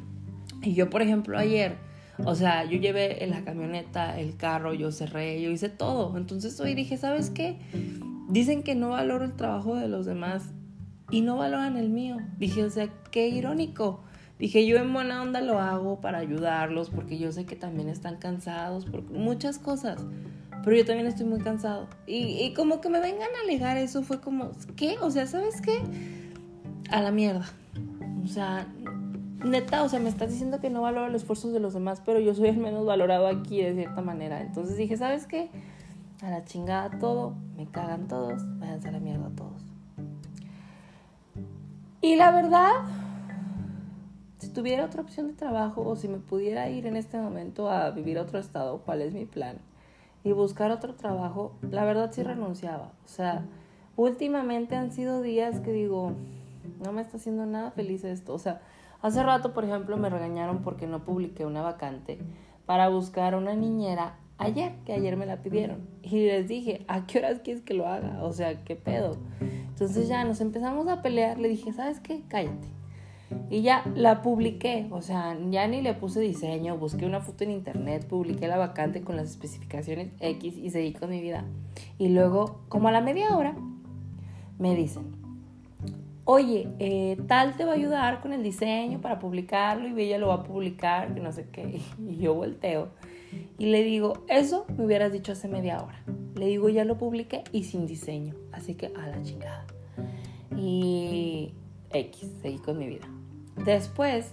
y 0.62 0.74
yo, 0.74 0.90
por 0.90 1.00
ejemplo, 1.00 1.38
ayer, 1.38 1.76
o 2.24 2.34
sea, 2.34 2.64
yo 2.64 2.78
llevé 2.78 3.22
en 3.22 3.30
la 3.30 3.44
camioneta, 3.44 4.18
el 4.18 4.36
carro, 4.36 4.74
yo 4.74 4.90
cerré, 4.90 5.40
yo 5.40 5.50
hice 5.50 5.68
todo, 5.68 6.16
entonces 6.16 6.58
hoy 6.58 6.74
dije, 6.74 6.96
¿sabes 6.96 7.30
qué? 7.30 7.58
Dicen 8.28 8.64
que 8.64 8.74
no 8.74 8.90
valoro 8.90 9.24
el 9.24 9.34
trabajo 9.34 9.76
de 9.76 9.86
los 9.86 10.06
demás 10.06 10.42
y 11.10 11.20
no 11.20 11.36
valoran 11.36 11.76
el 11.76 11.88
mío. 11.88 12.16
Dije, 12.38 12.64
o 12.64 12.70
sea, 12.70 12.88
qué 13.12 13.28
irónico. 13.28 14.02
Dije, 14.38 14.67
yo 14.67 14.77
en 14.77 14.93
buena 14.93 15.23
onda 15.23 15.41
lo 15.41 15.61
hago 15.61 16.00
para 16.00 16.19
ayudarlos, 16.19 16.91
porque 16.91 17.19
yo 17.19 17.33
sé 17.33 17.47
que 17.47 17.56
también 17.56 17.88
están 17.88 18.17
cansados, 18.17 18.85
por 18.85 19.03
muchas 19.05 19.59
cosas. 19.59 20.05
Pero 20.62 20.77
yo 20.77 20.85
también 20.85 21.06
estoy 21.06 21.25
muy 21.25 21.41
cansado. 21.41 21.88
Y, 22.06 22.53
como 22.55 22.81
que 22.81 22.91
me 22.91 23.00
vengan 23.00 23.29
a 23.38 23.44
alegar 23.44 23.77
eso 23.77 24.03
fue 24.03 24.21
como, 24.21 24.50
¿qué? 24.77 24.97
O 25.00 25.11
sea, 25.11 25.27
¿sabes 25.27 25.61
qué? 25.62 25.81
A 26.91 27.00
la 27.00 27.12
mierda. 27.12 27.47
O 28.25 28.27
sea, 28.27 28.67
neta, 29.43 29.83
o 29.83 29.88
sea, 29.88 30.00
me 30.00 30.09
estás 30.09 30.31
diciendo 30.31 30.61
que 30.61 30.69
no 30.69 30.83
valoro 30.83 31.09
los 31.09 31.23
esfuerzos 31.23 31.53
de 31.53 31.61
los 31.61 31.73
demás, 31.73 32.03
pero 32.05 32.19
yo 32.21 32.35
soy 32.35 32.49
el 32.49 32.59
menos 32.59 32.85
valorado 32.85 33.29
aquí 33.29 33.62
de 33.62 33.75
cierta 33.75 34.03
manera. 34.03 34.43
Entonces 34.43 34.77
dije, 34.77 34.97
¿sabes 34.97 35.27
qué? 35.27 35.50
A 36.21 36.31
la 36.31 36.44
chingada 36.44 36.99
todo, 36.99 37.35
me 37.56 37.67
cagan 37.67 38.09
todos, 38.09 38.43
váyanse 38.59 38.88
a 38.88 38.93
la 38.93 39.00
mierda 39.00 39.31
todos. 39.37 39.62
Y 42.03 42.17
la 42.17 42.31
verdad, 42.31 42.73
tuviera 44.56 44.87
otra 44.87 45.03
opción 45.03 45.29
de 45.29 45.35
trabajo 45.35 45.87
o 45.87 45.97
si 45.97 46.08
me 46.08 46.17
pudiera 46.17 46.70
ir 46.70 46.87
en 46.87 46.97
este 46.97 47.19
momento 47.19 47.69
a 47.69 47.91
vivir 47.91 48.17
a 48.17 48.23
otro 48.23 48.38
estado, 48.38 48.79
¿cuál 48.79 49.03
es 49.03 49.12
mi 49.12 49.26
plan? 49.26 49.58
Y 50.25 50.32
buscar 50.32 50.70
otro 50.70 50.94
trabajo, 50.94 51.53
la 51.70 51.85
verdad 51.85 52.11
sí 52.11 52.23
renunciaba. 52.23 52.93
O 53.05 53.08
sea, 53.08 53.44
últimamente 53.97 54.75
han 54.75 54.93
sido 54.93 55.20
días 55.20 55.61
que 55.61 55.73
digo, 55.73 56.12
no 56.82 56.93
me 56.93 57.03
está 57.03 57.19
haciendo 57.19 57.44
nada 57.44 57.70
feliz 57.70 58.03
esto. 58.03 58.32
O 58.32 58.38
sea, 58.38 58.62
hace 59.03 59.23
rato, 59.23 59.53
por 59.53 59.64
ejemplo, 59.64 59.99
me 59.99 60.08
regañaron 60.08 60.62
porque 60.62 60.87
no 60.87 61.05
publiqué 61.05 61.44
una 61.44 61.61
vacante 61.61 62.19
para 62.64 62.88
buscar 62.88 63.35
una 63.35 63.54
niñera 63.54 64.16
ayer, 64.38 64.73
que 64.87 64.95
ayer 64.95 65.19
me 65.19 65.26
la 65.26 65.42
pidieron. 65.42 65.87
Y 66.00 66.25
les 66.25 66.49
dije, 66.49 66.87
¿a 66.88 67.07
qué 67.07 67.19
horas 67.19 67.40
quieres 67.45 67.62
que 67.62 67.75
lo 67.75 67.87
haga? 67.87 68.23
O 68.23 68.33
sea, 68.33 68.64
¿qué 68.64 68.75
pedo? 68.75 69.19
Entonces 69.69 70.09
ya 70.09 70.25
nos 70.25 70.40
empezamos 70.40 70.88
a 70.88 71.02
pelear. 71.02 71.38
Le 71.38 71.50
dije, 71.50 71.75
¿sabes 71.75 72.00
qué? 72.00 72.23
Cállate. 72.26 72.69
Y 73.50 73.62
ya 73.62 73.85
la 73.95 74.23
publiqué, 74.23 74.87
o 74.90 75.02
sea, 75.02 75.37
ya 75.50 75.66
ni 75.66 75.83
le 75.83 75.95
puse 75.95 76.21
diseño, 76.21 76.76
busqué 76.78 77.06
una 77.06 77.21
foto 77.21 77.45
en 77.45 77.50
internet, 77.50 78.06
publiqué 78.06 78.47
la 78.47 78.56
vacante 78.56 79.02
con 79.02 79.16
las 79.16 79.30
especificaciones 79.30 80.11
X 80.21 80.56
y 80.56 80.71
seguí 80.71 80.92
con 80.92 81.11
mi 81.11 81.21
vida. 81.21 81.45
Y 81.99 82.09
luego, 82.09 82.61
como 82.68 82.88
a 82.88 82.92
la 82.92 83.00
media 83.00 83.37
hora, 83.37 83.56
me 84.59 84.75
dicen, 84.75 85.16
oye, 86.25 86.68
eh, 86.78 87.16
tal 87.26 87.56
te 87.56 87.64
va 87.64 87.73
a 87.73 87.75
ayudar 87.75 88.21
con 88.21 88.33
el 88.33 88.42
diseño 88.42 89.00
para 89.00 89.18
publicarlo 89.18 89.88
y 89.88 90.02
ella 90.02 90.18
lo 90.18 90.28
va 90.28 90.35
a 90.35 90.42
publicar, 90.45 91.14
que 91.14 91.21
no 91.21 91.33
sé 91.33 91.49
qué. 91.50 91.80
Y 91.99 92.16
yo 92.18 92.35
volteo 92.35 92.90
y 93.59 93.66
le 93.66 93.83
digo, 93.83 94.25
eso 94.28 94.66
me 94.76 94.85
hubieras 94.85 95.12
dicho 95.12 95.33
hace 95.33 95.49
media 95.49 95.83
hora. 95.83 96.02
Le 96.35 96.47
digo, 96.47 96.68
ya 96.68 96.85
lo 96.85 96.99
publiqué 96.99 97.45
y 97.52 97.64
sin 97.64 97.87
diseño, 97.87 98.35
así 98.52 98.75
que 98.75 98.92
a 98.97 99.06
la 99.06 99.23
chingada. 99.23 99.66
Y 100.56 101.52
X, 101.93 102.31
seguí 102.43 102.59
con 102.59 102.78
mi 102.78 102.87
vida. 102.87 103.07
Después 103.64 104.33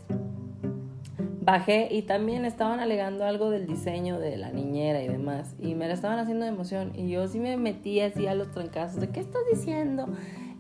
bajé 1.42 1.90
y 1.92 2.04
también 2.04 2.46
estaban 2.46 2.80
alegando 2.80 3.26
algo 3.26 3.50
del 3.50 3.68
diseño 3.68 4.20
de 4.20 4.38
la 4.38 4.52
niñera 4.52 5.02
y 5.02 5.08
demás. 5.08 5.56
Y 5.60 5.76
me 5.76 5.88
la 5.88 5.94
estaban 5.94 6.20
haciendo 6.20 6.46
de 6.46 6.52
emoción. 6.52 6.92
Y 6.96 7.10
yo 7.10 7.28
sí 7.28 7.40
me 7.40 7.58
metí 7.58 8.00
así 8.00 8.28
a 8.28 8.36
los 8.36 8.52
trancazos 8.52 9.00
de 9.00 9.10
¿qué 9.10 9.20
estás 9.20 9.42
diciendo? 9.52 10.08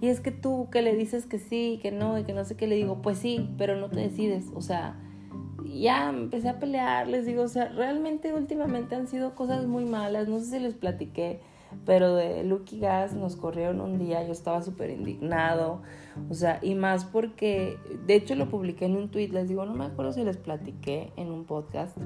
Y 0.02 0.10
es 0.10 0.20
que 0.20 0.32
tú 0.32 0.68
que 0.70 0.82
le 0.82 0.96
dices 0.96 1.26
que 1.26 1.40
sí, 1.40 1.80
que 1.82 1.92
no, 1.92 2.20
y 2.20 2.24
que 2.24 2.34
no 2.34 2.44
sé 2.44 2.58
qué, 2.58 2.68
le 2.68 2.76
digo, 2.76 3.02
pues 3.02 3.18
sí, 3.18 3.50
pero 3.58 3.76
no 3.78 3.90
te 3.90 4.02
decides. 4.02 4.48
O 4.54 4.62
sea, 4.62 5.00
ya 5.66 6.10
empecé 6.10 6.50
a 6.50 6.60
pelear, 6.60 7.08
les 7.08 7.26
digo, 7.26 7.44
o 7.44 7.48
sea, 7.48 7.70
realmente 7.70 8.34
últimamente 8.34 8.96
han 8.96 9.08
sido 9.08 9.34
cosas 9.36 9.66
muy 9.66 9.86
malas. 9.86 10.28
No 10.28 10.40
sé 10.40 10.46
si 10.48 10.60
les 10.60 10.74
platiqué 10.74 11.40
pero 11.86 12.15
de 12.15 12.44
Lucky 12.44 12.80
Gas 12.80 13.13
nos 13.13 13.36
corrieron 13.36 13.82
un 13.82 14.00
día, 14.00 14.25
yo 14.25 14.32
estaba 14.32 14.62
súper 14.62 14.89
indignado, 14.89 15.82
o 16.30 16.34
sea, 16.34 16.60
y 16.62 16.75
más 16.75 17.06
porque, 17.06 17.77
de 18.06 18.15
hecho 18.15 18.36
lo 18.36 18.50
publiqué 18.50 18.86
en 18.86 18.96
un 18.96 19.10
tweet, 19.10 19.30
les 19.30 19.50
digo, 19.50 19.65
no 19.65 19.74
me 19.74 19.86
acuerdo 19.86 20.13
si 20.13 20.24
les 20.24 20.38
platiqué 20.38 21.12
en 21.18 21.32
un 21.32 21.46
podcast, 21.46 21.98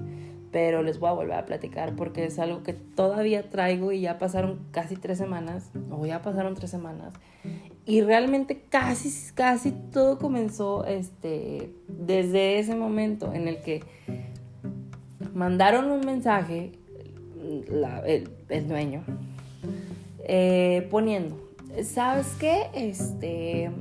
pero 0.51 0.81
les 0.81 0.99
voy 0.99 1.09
a 1.09 1.13
volver 1.13 1.37
a 1.37 1.45
platicar 1.45 1.95
porque 1.95 2.25
es 2.25 2.39
algo 2.39 2.63
que 2.63 2.73
todavía 2.73 3.49
traigo 3.49 3.91
y 3.91 4.01
ya 4.01 4.17
pasaron 4.17 4.59
casi 4.71 4.95
tres 4.95 5.17
semanas, 5.17 5.71
o 5.91 6.05
ya 6.05 6.21
pasaron 6.21 6.55
tres 6.55 6.71
semanas, 6.71 7.13
y 7.85 8.01
realmente 8.01 8.63
casi, 8.69 9.09
casi 9.33 9.71
todo 9.71 10.17
comenzó 10.17 10.85
este, 10.85 11.73
desde 11.87 12.59
ese 12.59 12.75
momento 12.75 13.33
en 13.33 13.47
el 13.47 13.61
que 13.61 13.83
mandaron 15.33 15.91
un 15.91 16.05
mensaje 16.05 16.73
el, 18.49 18.67
dueño, 18.67 19.03
eh, 20.27 20.87
poniendo, 20.91 21.37
¿sabes 21.83 22.35
qué? 22.39 22.69
Este, 22.73 23.71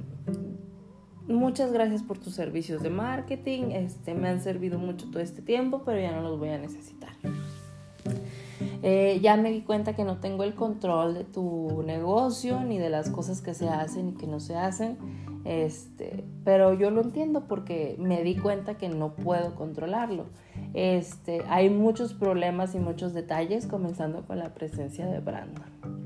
muchas 1.27 1.73
gracias 1.73 2.03
por 2.03 2.19
tus 2.19 2.35
servicios 2.35 2.83
de 2.83 2.91
marketing, 2.91 3.73
este, 3.73 4.15
me 4.15 4.29
han 4.29 4.41
servido 4.41 4.79
mucho 4.79 5.11
todo 5.11 5.21
este 5.21 5.43
tiempo, 5.43 5.83
pero 5.85 6.01
ya 6.01 6.13
no 6.13 6.23
los 6.23 6.39
voy 6.39 6.51
a 6.51 6.59
necesitar. 6.59 7.11
Eh, 8.83 9.19
ya 9.21 9.37
me 9.37 9.51
di 9.51 9.63
cuenta 9.63 9.95
que 9.95 10.05
no 10.05 10.19
tengo 10.19 10.45
el 10.45 10.55
control 10.55 11.15
de 11.15 11.25
tu 11.25 11.83
negocio, 11.85 12.61
ni 12.61 12.79
de 12.79 12.91
las 12.91 13.11
cosas 13.11 13.41
que 13.41 13.55
se 13.55 13.69
hacen 13.69 14.11
y 14.11 14.13
que 14.13 14.27
no 14.29 14.39
se 14.39 14.55
hacen. 14.55 14.97
Este, 15.45 16.25
pero 16.45 16.75
yo 16.75 16.91
lo 16.91 17.03
entiendo 17.03 17.47
porque 17.49 17.97
me 17.99 18.23
di 18.23 18.37
cuenta 18.37 18.75
que 18.75 18.89
no 18.89 19.15
puedo 19.15 19.55
controlarlo. 19.55 20.27
Este, 20.75 21.43
hay 21.49 21.71
muchos 21.71 22.15
problemas 22.15 22.75
y 22.75 22.79
muchos 22.79 23.15
detalles, 23.15 23.67
comenzando 23.67 24.25
con 24.27 24.39
la 24.39 24.55
presencia 24.55 25.07
de 25.07 25.21
Brandon. 25.21 26.06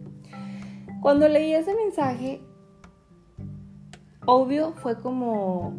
Cuando 1.00 1.28
leí 1.28 1.52
ese 1.54 1.74
mensaje, 1.74 2.40
obvio 4.26 4.72
fue 4.72 5.00
como, 5.00 5.72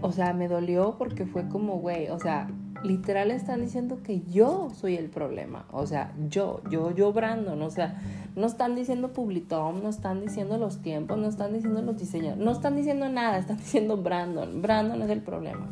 o 0.00 0.12
sea, 0.12 0.32
me 0.32 0.48
dolió 0.48 0.96
porque 0.98 1.26
fue 1.26 1.48
como, 1.48 1.78
güey, 1.78 2.08
o 2.08 2.18
sea, 2.18 2.48
literal 2.84 3.30
están 3.30 3.62
diciendo 3.62 4.02
que 4.02 4.20
yo 4.22 4.70
soy 4.70 4.96
el 4.96 5.08
problema. 5.08 5.66
O 5.72 5.86
sea, 5.86 6.14
yo, 6.28 6.62
yo, 6.70 6.94
yo, 6.94 7.12
Brandon. 7.12 7.60
O 7.62 7.70
sea, 7.70 8.00
no 8.36 8.46
están 8.46 8.76
diciendo 8.76 9.12
Publitom, 9.12 9.82
no 9.82 9.88
están 9.88 10.20
diciendo 10.20 10.58
los 10.58 10.82
tiempos, 10.82 11.18
no 11.18 11.26
están 11.26 11.52
diciendo 11.52 11.82
los 11.82 11.98
diseños, 11.98 12.36
no 12.36 12.52
están 12.52 12.76
diciendo 12.76 13.08
nada, 13.08 13.38
están 13.38 13.56
diciendo 13.56 13.96
Brandon. 13.96 14.62
Brandon 14.62 15.02
es 15.02 15.10
el 15.10 15.22
problema. 15.22 15.66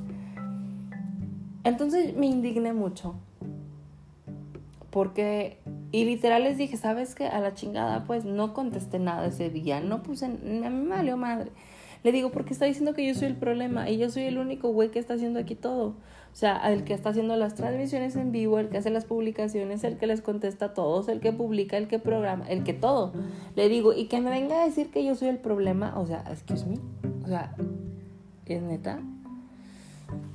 Entonces 1.65 2.17
me 2.17 2.27
indigné 2.27 2.73
mucho. 2.73 3.15
Porque, 4.91 5.62
y 5.93 6.07
literal 6.07 6.43
les 6.43 6.57
dije, 6.57 6.77
¿sabes 6.79 7.15
qué? 7.15 7.27
A 7.27 7.39
la 7.41 7.55
chingada, 7.55 8.05
pues 8.05 8.25
no 8.25 8.55
contesté 8.55 8.99
nada 8.99 9.27
ese 9.27 9.51
día, 9.51 9.81
no 9.81 10.03
puse, 10.03 10.25
a 10.25 10.29
mí 10.29 10.41
me 10.41 10.89
valió 10.89 11.19
madre. 11.19 11.51
Le 12.03 12.11
digo, 12.11 12.31
porque 12.31 12.53
está 12.53 12.65
diciendo 12.65 12.95
que 12.95 13.07
yo 13.07 13.15
soy 13.15 13.29
el 13.29 13.37
problema 13.37 13.89
y 13.89 13.99
yo 13.99 14.11
soy 14.11 14.25
el 14.25 14.39
único 14.39 14.71
güey 14.73 14.91
que 14.91 14.99
está 14.99 15.15
haciendo 15.15 15.39
aquí 15.39 15.55
todo. 15.55 15.89
O 16.33 16.35
sea, 16.35 16.73
el 16.73 16.83
que 16.83 16.95
está 16.95 17.11
haciendo 17.11 17.37
las 17.37 17.55
transmisiones 17.55 18.17
en 18.17 18.33
vivo, 18.33 18.59
el 18.59 18.71
que 18.71 18.79
hace 18.79 18.89
las 18.89 19.05
publicaciones, 19.05 19.85
el 19.85 19.99
que 19.99 20.07
les 20.07 20.23
contesta 20.23 20.67
a 20.67 20.75
todos, 20.75 21.09
el 21.09 21.21
que 21.21 21.31
publica, 21.31 21.77
el 21.77 21.89
que 21.89 21.99
programa, 21.99 22.49
el 22.49 22.65
que 22.65 22.73
todo. 22.73 23.13
Le 23.55 23.69
digo, 23.69 23.93
y 23.93 24.07
que 24.07 24.21
me 24.21 24.31
venga 24.31 24.63
a 24.63 24.65
decir 24.65 24.91
que 24.91 25.05
yo 25.05 25.15
soy 25.15 25.29
el 25.29 25.39
problema, 25.39 25.99
o 26.01 26.07
sea, 26.07 26.25
excuse 26.31 26.65
me. 26.67 26.79
O 27.23 27.29
sea, 27.29 27.55
¿es 28.47 28.63
neta? 28.63 29.01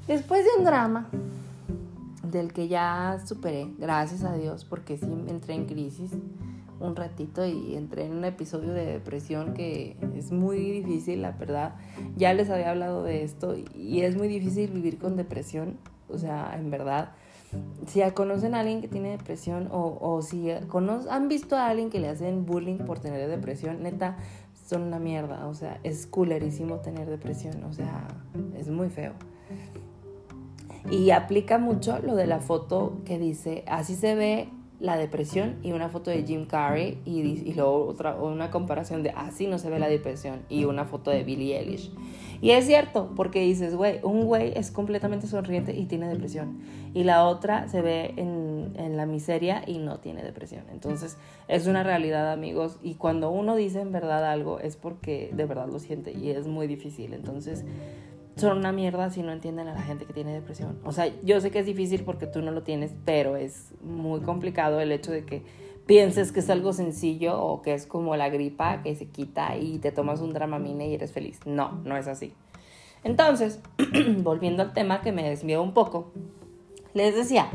Después 0.07 0.43
de 0.43 0.49
un 0.57 0.65
drama, 0.65 1.07
del 2.31 2.53
que 2.53 2.67
ya 2.67 3.19
superé, 3.25 3.71
gracias 3.77 4.23
a 4.23 4.33
Dios, 4.33 4.65
porque 4.65 4.97
sí 4.97 5.07
entré 5.27 5.55
en 5.55 5.65
crisis 5.65 6.11
un 6.79 6.95
ratito 6.95 7.45
y 7.45 7.75
entré 7.75 8.05
en 8.05 8.13
un 8.13 8.25
episodio 8.25 8.73
de 8.73 8.85
depresión 8.85 9.53
que 9.53 9.97
es 10.15 10.31
muy 10.31 10.57
difícil, 10.71 11.21
la 11.21 11.31
verdad. 11.31 11.75
Ya 12.15 12.33
les 12.33 12.49
había 12.49 12.69
hablado 12.69 13.03
de 13.03 13.23
esto 13.23 13.55
y 13.75 14.01
es 14.01 14.15
muy 14.15 14.27
difícil 14.27 14.71
vivir 14.71 14.97
con 14.97 15.15
depresión, 15.15 15.77
o 16.09 16.17
sea, 16.17 16.55
en 16.57 16.69
verdad. 16.69 17.11
Si 17.87 18.01
conocen 18.11 18.53
a 18.55 18.59
alguien 18.59 18.81
que 18.81 18.87
tiene 18.87 19.11
depresión 19.11 19.69
o, 19.71 19.97
o 20.01 20.21
si 20.21 20.51
han 20.51 21.27
visto 21.29 21.55
a 21.55 21.67
alguien 21.67 21.89
que 21.89 21.99
le 21.99 22.09
hacen 22.09 22.45
bullying 22.45 22.79
por 22.79 22.99
tener 22.99 23.27
depresión, 23.29 23.81
neta, 23.81 24.17
son 24.67 24.83
una 24.83 24.99
mierda, 24.99 25.47
o 25.47 25.53
sea, 25.53 25.79
es 25.83 26.07
coolerísimo 26.07 26.79
tener 26.79 27.09
depresión, 27.09 27.63
o 27.63 27.71
sea, 27.71 28.07
es 28.57 28.67
muy 28.67 28.89
feo. 28.89 29.13
Y 30.89 31.11
aplica 31.11 31.57
mucho 31.57 31.99
lo 31.99 32.15
de 32.15 32.27
la 32.27 32.39
foto 32.39 32.97
que 33.05 33.19
dice, 33.19 33.63
así 33.67 33.95
se 33.95 34.15
ve 34.15 34.49
la 34.79 34.95
depresión 34.95 35.55
y 35.63 35.71
una 35.71 35.89
foto 35.89 36.11
de 36.11 36.23
Jim 36.23 36.45
Carrey 36.45 36.99
y, 37.03 37.53
luego 37.53 37.87
otra, 37.87 38.15
una 38.15 38.51
comparación 38.51 39.01
de 39.01 39.09
así 39.09 39.47
no 39.47 39.57
se 39.57 39.69
ve 39.69 39.79
la 39.79 39.89
depresión 39.89 40.41
y 40.49 40.65
una 40.65 40.85
foto 40.85 41.09
de 41.09 41.23
Billie 41.23 41.57
Eilish. 41.57 41.91
Y 42.39 42.51
es 42.51 42.67
cierto, 42.67 43.11
porque 43.15 43.41
dices, 43.41 43.75
güey, 43.75 43.99
un 44.03 44.25
güey 44.25 44.53
es 44.55 44.69
completamente 44.69 45.25
sonriente 45.25 45.75
y 45.75 45.85
tiene 45.85 46.07
depresión. 46.07 46.59
Y 46.93 47.03
la 47.03 47.25
otra 47.25 47.67
se 47.67 47.81
ve 47.81 48.13
en, 48.15 48.73
en, 48.77 48.95
la 48.95 49.07
miseria 49.07 49.63
y 49.65 49.79
no 49.79 49.97
tiene 49.97 50.21
depresión. 50.21 50.63
Entonces, 50.71 51.17
es 51.47 51.65
una 51.65 51.81
realidad, 51.81 52.31
amigos. 52.31 52.77
Y 52.83 52.93
cuando 52.93 53.31
uno 53.31 53.55
dice 53.55 53.81
en 53.81 53.91
verdad 53.91 54.23
algo, 54.29 54.59
es 54.59 54.77
porque 54.77 55.31
de 55.33 55.45
verdad 55.45 55.67
lo 55.67 55.79
siente 55.79 56.11
y 56.11 56.29
es 56.29 56.45
muy 56.45 56.67
difícil. 56.67 57.13
Entonces, 57.13 57.65
son 58.37 58.57
una 58.57 58.71
mierda 58.71 59.09
si 59.09 59.23
no 59.23 59.31
entienden 59.31 59.67
a 59.67 59.73
la 59.73 59.81
gente 59.81 60.05
que 60.05 60.13
tiene 60.13 60.33
depresión. 60.33 60.79
O 60.85 60.91
sea, 60.91 61.11
yo 61.23 61.41
sé 61.41 61.51
que 61.51 61.59
es 61.59 61.65
difícil 61.65 62.03
porque 62.03 62.27
tú 62.27 62.41
no 62.41 62.51
lo 62.51 62.63
tienes, 62.63 62.93
pero 63.05 63.35
es 63.35 63.73
muy 63.81 64.21
complicado 64.21 64.79
el 64.79 64.91
hecho 64.91 65.11
de 65.11 65.25
que 65.25 65.43
pienses 65.85 66.31
que 66.31 66.41
es 66.41 66.49
algo 66.49 66.73
sencillo 66.73 67.41
o 67.41 67.61
que 67.61 67.73
es 67.73 67.87
como 67.87 68.15
la 68.15 68.29
gripa 68.29 68.83
que 68.83 68.95
se 68.95 69.07
quita 69.07 69.57
y 69.57 69.79
te 69.79 69.91
tomas 69.91 70.21
un 70.21 70.33
dramamine 70.33 70.89
y 70.89 70.93
eres 70.93 71.11
feliz. 71.11 71.39
No, 71.45 71.81
no 71.83 71.97
es 71.97 72.07
así. 72.07 72.33
Entonces, 73.03 73.59
volviendo 74.17 74.63
al 74.63 74.73
tema 74.73 75.01
que 75.01 75.11
me 75.11 75.27
desvió 75.27 75.63
un 75.63 75.73
poco, 75.73 76.11
les 76.93 77.15
decía, 77.15 77.49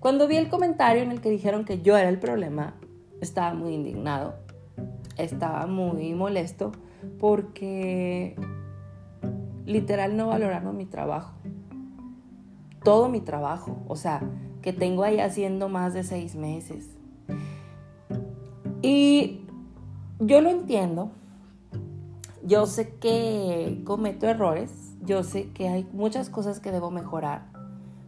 cuando 0.00 0.26
vi 0.26 0.36
el 0.36 0.48
comentario 0.48 1.02
en 1.02 1.12
el 1.12 1.20
que 1.20 1.30
dijeron 1.30 1.64
que 1.64 1.82
yo 1.82 1.96
era 1.96 2.08
el 2.08 2.18
problema, 2.18 2.74
estaba 3.20 3.54
muy 3.54 3.74
indignado, 3.74 4.34
estaba 5.16 5.66
muy 5.66 6.14
molesto 6.14 6.72
porque 7.20 8.34
literal 9.66 10.16
no 10.16 10.28
valoraron 10.28 10.76
mi 10.76 10.86
trabajo. 10.86 11.34
Todo 12.82 13.08
mi 13.08 13.20
trabajo, 13.20 13.82
o 13.88 13.96
sea, 13.96 14.20
que 14.60 14.72
tengo 14.72 15.04
ahí 15.04 15.20
haciendo 15.20 15.68
más 15.68 15.94
de 15.94 16.04
seis 16.04 16.34
meses. 16.34 16.90
Y 18.82 19.40
yo 20.20 20.40
lo 20.40 20.50
entiendo. 20.50 21.10
Yo 22.42 22.66
sé 22.66 22.94
que 22.96 23.80
cometo 23.84 24.26
errores. 24.26 24.94
Yo 25.02 25.22
sé 25.22 25.50
que 25.52 25.68
hay 25.68 25.88
muchas 25.92 26.28
cosas 26.28 26.60
que 26.60 26.70
debo 26.70 26.90
mejorar. 26.90 27.46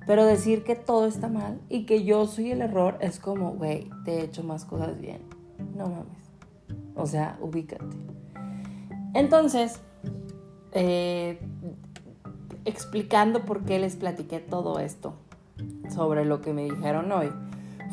Pero 0.06 0.24
decir 0.24 0.62
que 0.62 0.76
todo 0.76 1.06
está 1.06 1.28
mal 1.28 1.60
y 1.68 1.84
que 1.84 2.04
yo 2.04 2.26
soy 2.26 2.52
el 2.52 2.60
error 2.60 2.96
es 3.00 3.18
como, 3.18 3.52
güey, 3.52 3.90
te 4.04 4.18
he 4.18 4.24
hecho 4.24 4.44
más 4.44 4.64
cosas 4.64 5.00
bien. 5.00 5.22
No 5.74 5.86
mames. 5.88 6.30
O 6.94 7.06
sea, 7.06 7.38
ubícate. 7.40 7.84
Entonces, 9.14 9.80
eh, 10.78 11.38
explicando 12.66 13.46
por 13.46 13.64
qué 13.64 13.78
les 13.78 13.96
platiqué 13.96 14.40
todo 14.40 14.78
esto 14.78 15.14
sobre 15.88 16.26
lo 16.26 16.42
que 16.42 16.52
me 16.52 16.64
dijeron 16.64 17.10
hoy, 17.12 17.32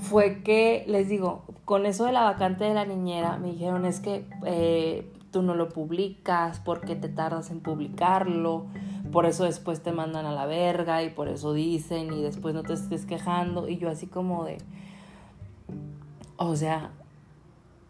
fue 0.02 0.44
que 0.44 0.84
les 0.86 1.08
digo, 1.08 1.46
con 1.64 1.86
eso 1.86 2.04
de 2.04 2.12
la 2.12 2.24
vacante 2.24 2.66
de 2.66 2.74
la 2.74 2.86
niñera, 2.86 3.38
me 3.38 3.52
dijeron 3.52 3.86
es 3.86 4.02
que 4.02 4.26
eh, 4.46 5.10
tú 5.32 5.44
no 5.44 5.56
lo 5.56 5.70
publicas, 5.70 6.60
porque 6.60 6.98
te 6.98 7.08
tardas 7.08 7.52
en 7.52 7.62
publicarlo, 7.62 8.66
por 9.14 9.26
eso 9.26 9.46
después 9.46 9.82
te 9.82 9.94
mandan 9.94 10.26
a 10.26 10.34
la 10.34 10.46
verga 10.46 11.04
y 11.04 11.10
por 11.10 11.30
eso 11.30 11.54
dicen 11.54 12.12
y 12.12 12.22
después 12.22 12.54
no 12.54 12.64
te 12.64 12.74
estés 12.74 13.06
quejando 13.06 13.70
y 13.70 13.78
yo 13.78 13.90
así 13.90 14.08
como 14.08 14.44
de, 14.44 14.58
o 16.36 16.58
sea, 16.58 16.92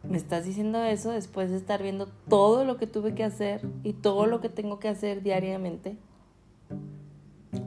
me 0.03 0.17
estás 0.17 0.45
diciendo 0.45 0.83
eso 0.83 1.11
después 1.11 1.49
de 1.49 1.57
estar 1.57 1.81
viendo 1.81 2.07
todo 2.29 2.65
lo 2.65 2.77
que 2.77 2.87
tuve 2.87 3.15
que 3.15 3.23
hacer 3.23 3.61
y 3.83 3.93
todo 3.93 4.25
lo 4.25 4.41
que 4.41 4.49
tengo 4.49 4.79
que 4.79 4.89
hacer 4.89 5.23
diariamente. 5.23 5.97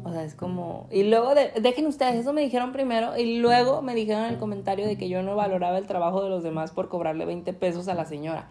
O 0.05 0.13
sea, 0.13 0.25
es 0.25 0.35
como... 0.35 0.87
Y 0.91 1.05
luego, 1.05 1.35
dejen 1.35 1.87
ustedes, 1.87 2.17
eso 2.17 2.33
me 2.33 2.43
dijeron 2.43 2.73
primero 2.73 3.17
y 3.17 3.39
luego 3.39 3.83
me 3.83 3.95
dijeron 3.95 4.25
en 4.25 4.35
el 4.35 4.39
comentario 4.39 4.87
de 4.87 4.99
que 4.99 5.09
yo 5.09 5.23
no 5.23 5.37
valoraba 5.37 5.79
el 5.79 5.87
trabajo 5.87 6.23
de 6.23 6.29
los 6.29 6.43
demás 6.43 6.73
por 6.73 6.89
cobrarle 6.89 7.25
20 7.25 7.53
pesos 7.55 7.89
a 7.89 7.95
la 7.95 8.05
señora. 8.05 8.49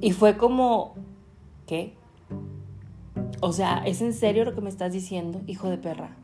Y 0.00 0.12
fue 0.12 0.36
como... 0.36 0.94
¿Qué? 1.66 1.94
O 3.40 3.52
sea, 3.52 3.82
¿es 3.86 4.00
en 4.02 4.14
serio 4.14 4.44
lo 4.44 4.54
que 4.54 4.60
me 4.60 4.70
estás 4.70 4.92
diciendo, 4.92 5.40
hijo 5.46 5.68
de 5.68 5.78
perra? 5.78 6.16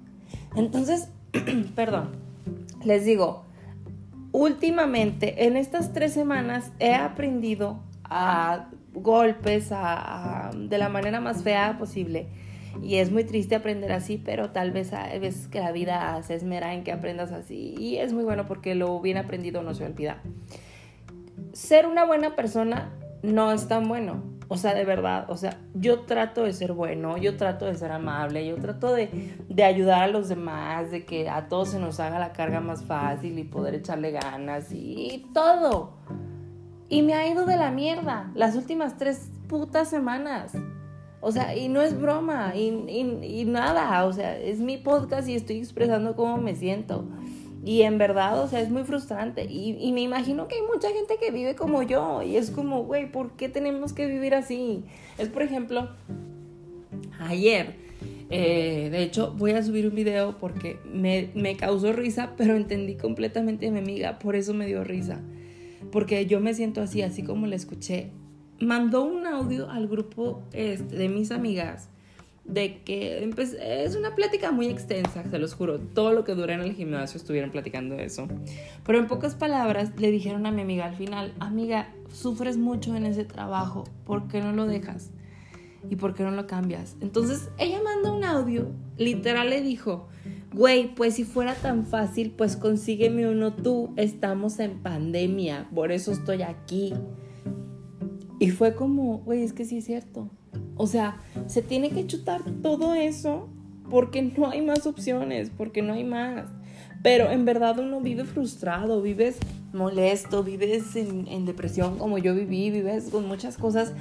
Entonces, 0.54 1.10
perdón, 1.74 2.10
les 2.84 3.04
digo, 3.04 3.44
últimamente, 4.32 5.46
en 5.46 5.56
estas 5.56 5.92
tres 5.92 6.12
semanas, 6.12 6.72
he 6.78 6.94
aprendido 6.94 7.80
a 8.04 8.68
golpes, 8.94 9.68
a, 9.72 10.50
de 10.54 10.78
la 10.78 10.88
manera 10.88 11.20
más 11.20 11.42
fea 11.42 11.76
posible. 11.78 12.26
Y 12.82 12.96
es 12.96 13.10
muy 13.10 13.24
triste 13.24 13.54
aprender 13.54 13.92
así, 13.92 14.18
pero 14.18 14.50
tal 14.50 14.70
vez 14.70 14.92
hay 14.92 15.18
veces 15.18 15.48
que 15.48 15.60
la 15.60 15.72
vida 15.72 16.22
se 16.22 16.34
esmera 16.34 16.74
en 16.74 16.84
que 16.84 16.92
aprendas 16.92 17.32
así. 17.32 17.74
Y 17.78 17.96
es 17.96 18.12
muy 18.12 18.24
bueno 18.24 18.46
porque 18.46 18.74
lo 18.74 19.00
bien 19.00 19.16
aprendido 19.16 19.62
no 19.62 19.74
se 19.74 19.84
olvida. 19.84 20.22
Ser 21.52 21.86
una 21.86 22.04
buena 22.04 22.36
persona 22.36 22.92
no 23.22 23.52
es 23.52 23.66
tan 23.66 23.88
bueno. 23.88 24.37
O 24.50 24.56
sea, 24.56 24.74
de 24.74 24.86
verdad, 24.86 25.26
o 25.28 25.36
sea, 25.36 25.58
yo 25.74 26.00
trato 26.00 26.44
de 26.44 26.54
ser 26.54 26.72
bueno, 26.72 27.18
yo 27.18 27.36
trato 27.36 27.66
de 27.66 27.74
ser 27.74 27.92
amable, 27.92 28.46
yo 28.46 28.56
trato 28.56 28.94
de, 28.94 29.36
de, 29.46 29.64
ayudar 29.64 30.04
a 30.04 30.08
los 30.08 30.30
demás, 30.30 30.90
de 30.90 31.04
que 31.04 31.28
a 31.28 31.48
todos 31.48 31.68
se 31.70 31.78
nos 31.78 32.00
haga 32.00 32.18
la 32.18 32.32
carga 32.32 32.60
más 32.60 32.82
fácil 32.82 33.38
y 33.38 33.44
poder 33.44 33.74
echarle 33.74 34.10
ganas 34.10 34.72
y 34.72 35.26
todo. 35.34 35.98
Y 36.88 37.02
me 37.02 37.12
ha 37.12 37.28
ido 37.28 37.44
de 37.44 37.56
la 37.58 37.70
mierda 37.70 38.30
las 38.34 38.56
últimas 38.56 38.96
tres 38.96 39.30
putas 39.48 39.90
semanas. 39.90 40.54
O 41.20 41.30
sea, 41.30 41.54
y 41.54 41.68
no 41.68 41.82
es 41.82 42.00
broma, 42.00 42.52
y, 42.54 42.68
y, 42.88 43.40
y 43.40 43.44
nada, 43.44 44.04
o 44.06 44.12
sea, 44.12 44.38
es 44.38 44.60
mi 44.60 44.78
podcast 44.78 45.28
y 45.28 45.34
estoy 45.34 45.58
expresando 45.58 46.16
cómo 46.16 46.38
me 46.38 46.54
siento. 46.54 47.04
Y 47.68 47.82
en 47.82 47.98
verdad, 47.98 48.42
o 48.42 48.48
sea, 48.48 48.62
es 48.62 48.70
muy 48.70 48.84
frustrante. 48.84 49.44
Y, 49.44 49.76
y 49.78 49.92
me 49.92 50.00
imagino 50.00 50.48
que 50.48 50.54
hay 50.54 50.62
mucha 50.62 50.88
gente 50.88 51.16
que 51.20 51.30
vive 51.30 51.54
como 51.54 51.82
yo. 51.82 52.22
Y 52.22 52.36
es 52.36 52.50
como, 52.50 52.84
güey, 52.84 53.12
¿por 53.12 53.32
qué 53.32 53.50
tenemos 53.50 53.92
que 53.92 54.06
vivir 54.06 54.34
así? 54.34 54.84
Es, 55.18 55.28
por 55.28 55.42
ejemplo, 55.42 55.90
ayer. 57.20 57.74
Eh, 58.30 58.88
de 58.90 59.02
hecho, 59.02 59.34
voy 59.36 59.50
a 59.50 59.62
subir 59.62 59.86
un 59.86 59.94
video 59.94 60.38
porque 60.38 60.78
me, 60.90 61.28
me, 61.34 61.58
causó 61.58 61.92
risa, 61.92 62.32
pero 62.38 62.56
entendí 62.56 62.94
completamente 62.94 63.68
a 63.68 63.70
mi 63.70 63.80
amiga, 63.80 64.18
por 64.18 64.34
eso 64.34 64.54
me 64.54 64.64
dio 64.64 64.82
risa. 64.82 65.20
Porque 65.92 66.24
yo 66.24 66.40
me 66.40 66.54
siento 66.54 66.80
así, 66.80 67.02
así 67.02 67.22
como 67.22 67.46
la 67.46 67.56
escuché. 67.56 68.12
Mandó 68.60 69.02
un 69.02 69.26
audio 69.26 69.68
al 69.68 69.88
grupo 69.88 70.42
este, 70.54 70.96
de 70.96 71.10
mis 71.10 71.30
amigas 71.32 71.90
de 72.48 72.82
que 72.82 73.30
es 73.60 73.94
una 73.94 74.14
plática 74.14 74.50
muy 74.50 74.66
extensa, 74.68 75.22
se 75.30 75.38
los 75.38 75.54
juro, 75.54 75.78
todo 75.78 76.12
lo 76.12 76.24
que 76.24 76.34
dura 76.34 76.54
en 76.54 76.60
el 76.60 76.72
gimnasio 76.72 77.18
estuvieron 77.18 77.50
platicando 77.50 77.96
eso. 77.96 78.26
Pero 78.84 78.98
en 78.98 79.06
pocas 79.06 79.34
palabras 79.34 79.92
le 79.98 80.10
dijeron 80.10 80.46
a 80.46 80.50
mi 80.50 80.62
amiga 80.62 80.86
al 80.86 80.96
final, 80.96 81.34
amiga, 81.40 81.92
sufres 82.12 82.56
mucho 82.56 82.96
en 82.96 83.04
ese 83.04 83.24
trabajo, 83.24 83.84
¿por 84.06 84.28
qué 84.28 84.40
no 84.40 84.52
lo 84.52 84.66
dejas? 84.66 85.10
¿Y 85.90 85.96
por 85.96 86.14
qué 86.14 86.22
no 86.24 86.30
lo 86.30 86.46
cambias? 86.46 86.96
Entonces 87.00 87.50
ella 87.58 87.80
manda 87.82 88.12
un 88.12 88.24
audio, 88.24 88.68
literal 88.96 89.50
le 89.50 89.60
dijo, 89.60 90.08
güey, 90.54 90.94
pues 90.94 91.14
si 91.14 91.24
fuera 91.24 91.54
tan 91.54 91.84
fácil, 91.86 92.30
pues 92.30 92.56
consígueme 92.56 93.28
uno 93.28 93.52
tú, 93.52 93.92
estamos 93.96 94.58
en 94.58 94.78
pandemia, 94.78 95.68
por 95.74 95.92
eso 95.92 96.12
estoy 96.12 96.42
aquí. 96.42 96.94
Y 98.40 98.50
fue 98.50 98.74
como, 98.74 99.18
güey, 99.18 99.42
es 99.42 99.52
que 99.52 99.66
sí 99.66 99.78
es 99.78 99.84
cierto. 99.84 100.30
O 100.78 100.86
sea, 100.86 101.16
se 101.48 101.60
tiene 101.60 101.90
que 101.90 102.06
chutar 102.06 102.40
todo 102.62 102.94
eso 102.94 103.48
porque 103.90 104.22
no 104.22 104.48
hay 104.48 104.62
más 104.62 104.86
opciones, 104.86 105.50
porque 105.54 105.82
no 105.82 105.92
hay 105.92 106.04
más. 106.04 106.46
Pero 107.02 107.30
en 107.30 107.44
verdad 107.44 107.78
uno 107.78 108.00
vive 108.00 108.24
frustrado, 108.24 109.02
vives 109.02 109.38
molesto, 109.72 110.42
vives 110.42 110.96
en, 110.96 111.44
depresión 111.44 111.98
como 111.98 112.16
yo 112.18 112.34
viví, 112.34 112.70
vives 112.70 113.10
con 113.10 113.26
muchas 113.28 113.56
cosas 113.58 113.92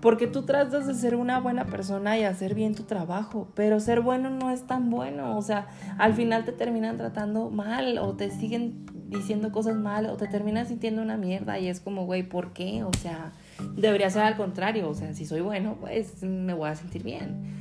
porque 0.00 0.26
tú 0.26 0.42
tratas 0.42 0.86
de 0.86 0.94
ser 0.94 1.16
una 1.16 1.40
buena 1.40 1.64
persona 1.64 2.18
y 2.18 2.24
hacer 2.24 2.54
bien 2.54 2.74
tu 2.74 2.82
trabajo, 2.82 3.48
pero 3.54 3.80
ser 3.80 4.02
bueno 4.02 4.28
no 4.28 4.50
es 4.50 4.66
tan 4.66 4.90
bueno, 4.90 5.38
o 5.38 5.40
sea, 5.40 5.68
al 5.96 6.12
final 6.12 6.44
te 6.44 6.52
terminan 6.52 6.98
tratando 6.98 7.48
mal 7.48 7.96
o 7.96 8.12
te 8.12 8.30
siguen 8.30 8.84
diciendo 9.08 9.50
cosas 9.50 9.76
mal 9.76 10.04
o 10.06 10.16
te 10.18 10.28
terminan 10.28 10.66
sintiendo 10.66 11.00
una 11.00 11.16
mierda 11.16 11.58
y 11.58 11.68
es 11.68 11.80
como, 11.80 12.04
güey, 12.04 12.22
¿por 12.22 12.52
qué? 12.52 12.84
O 12.84 12.90
sea, 13.00 13.32
debería 13.76 14.10
ser 14.10 14.22
al 14.22 14.36
contrario, 14.36 14.88
o 14.88 14.94
sea, 14.94 15.14
si 15.14 15.26
soy 15.26 15.40
bueno, 15.40 15.76
pues 15.80 16.22
me 16.22 16.54
voy 16.54 16.68
a 16.68 16.76
sentir 16.76 17.02
bien. 17.02 17.54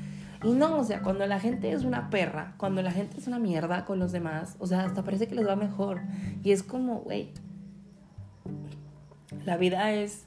Y 0.44 0.52
no, 0.52 0.80
o 0.80 0.84
sea, 0.84 1.02
cuando 1.02 1.26
la 1.26 1.40
gente 1.40 1.72
es 1.72 1.84
una 1.84 2.10
perra, 2.10 2.56
cuando 2.58 2.82
la 2.82 2.92
gente 2.92 3.18
es 3.18 3.28
una 3.28 3.40
mierda 3.40 3.86
con 3.86 4.00
los 4.00 4.12
demás, 4.12 4.56
o 4.60 4.68
sea, 4.68 4.82
hasta 4.84 5.04
parece 5.04 5.28
que 5.28 5.36
les 5.36 5.48
va 5.48 5.56
mejor. 5.56 6.02
Y 6.44 6.52
es 6.52 6.64
como, 6.64 7.00
güey, 7.00 7.30
la 9.46 9.58
vida 9.58 9.92
es 9.94 10.26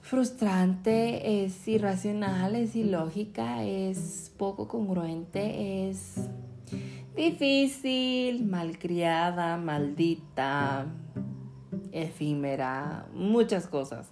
frustrante, 0.00 1.44
es 1.44 1.68
irracional, 1.68 2.56
es 2.56 2.74
ilógica, 2.74 3.62
es 3.62 4.32
poco 4.38 4.66
congruente, 4.66 5.88
es 5.88 6.16
difícil, 7.14 8.44
malcriada, 8.46 9.56
maldita, 9.58 10.86
efímera, 11.92 13.06
muchas 13.12 13.66
cosas. 13.66 14.10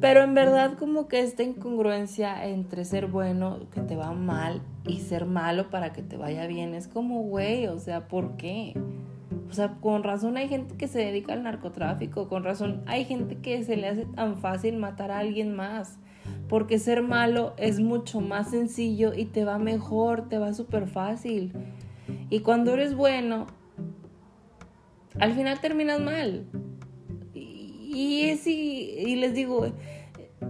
Pero 0.00 0.22
en 0.22 0.34
verdad 0.34 0.76
como 0.78 1.08
que 1.08 1.20
esta 1.20 1.42
incongruencia 1.42 2.46
entre 2.46 2.84
ser 2.84 3.06
bueno 3.06 3.60
que 3.72 3.80
te 3.80 3.96
va 3.96 4.12
mal 4.12 4.62
y 4.86 5.00
ser 5.00 5.24
malo 5.24 5.70
para 5.70 5.92
que 5.92 6.02
te 6.02 6.16
vaya 6.16 6.46
bien 6.46 6.74
es 6.74 6.86
como, 6.86 7.22
güey, 7.22 7.66
o 7.66 7.78
sea, 7.78 8.06
¿por 8.06 8.36
qué? 8.36 8.74
O 9.48 9.52
sea, 9.52 9.76
con 9.80 10.02
razón 10.02 10.36
hay 10.36 10.48
gente 10.48 10.76
que 10.76 10.86
se 10.86 10.98
dedica 10.98 11.32
al 11.32 11.44
narcotráfico, 11.44 12.28
con 12.28 12.44
razón 12.44 12.82
hay 12.86 13.04
gente 13.04 13.36
que 13.36 13.64
se 13.64 13.76
le 13.76 13.88
hace 13.88 14.04
tan 14.04 14.36
fácil 14.36 14.76
matar 14.76 15.10
a 15.10 15.18
alguien 15.18 15.54
más, 15.54 15.98
porque 16.48 16.78
ser 16.78 17.02
malo 17.02 17.54
es 17.56 17.80
mucho 17.80 18.20
más 18.20 18.50
sencillo 18.50 19.14
y 19.14 19.24
te 19.24 19.44
va 19.44 19.58
mejor, 19.58 20.28
te 20.28 20.38
va 20.38 20.52
súper 20.52 20.88
fácil. 20.88 21.52
Y 22.28 22.40
cuando 22.40 22.74
eres 22.74 22.94
bueno, 22.94 23.46
al 25.18 25.32
final 25.32 25.60
terminas 25.60 26.00
mal. 26.00 26.46
Y, 27.34 28.28
es, 28.28 28.46
y 28.46 29.16
les 29.16 29.34
digo, 29.34 29.72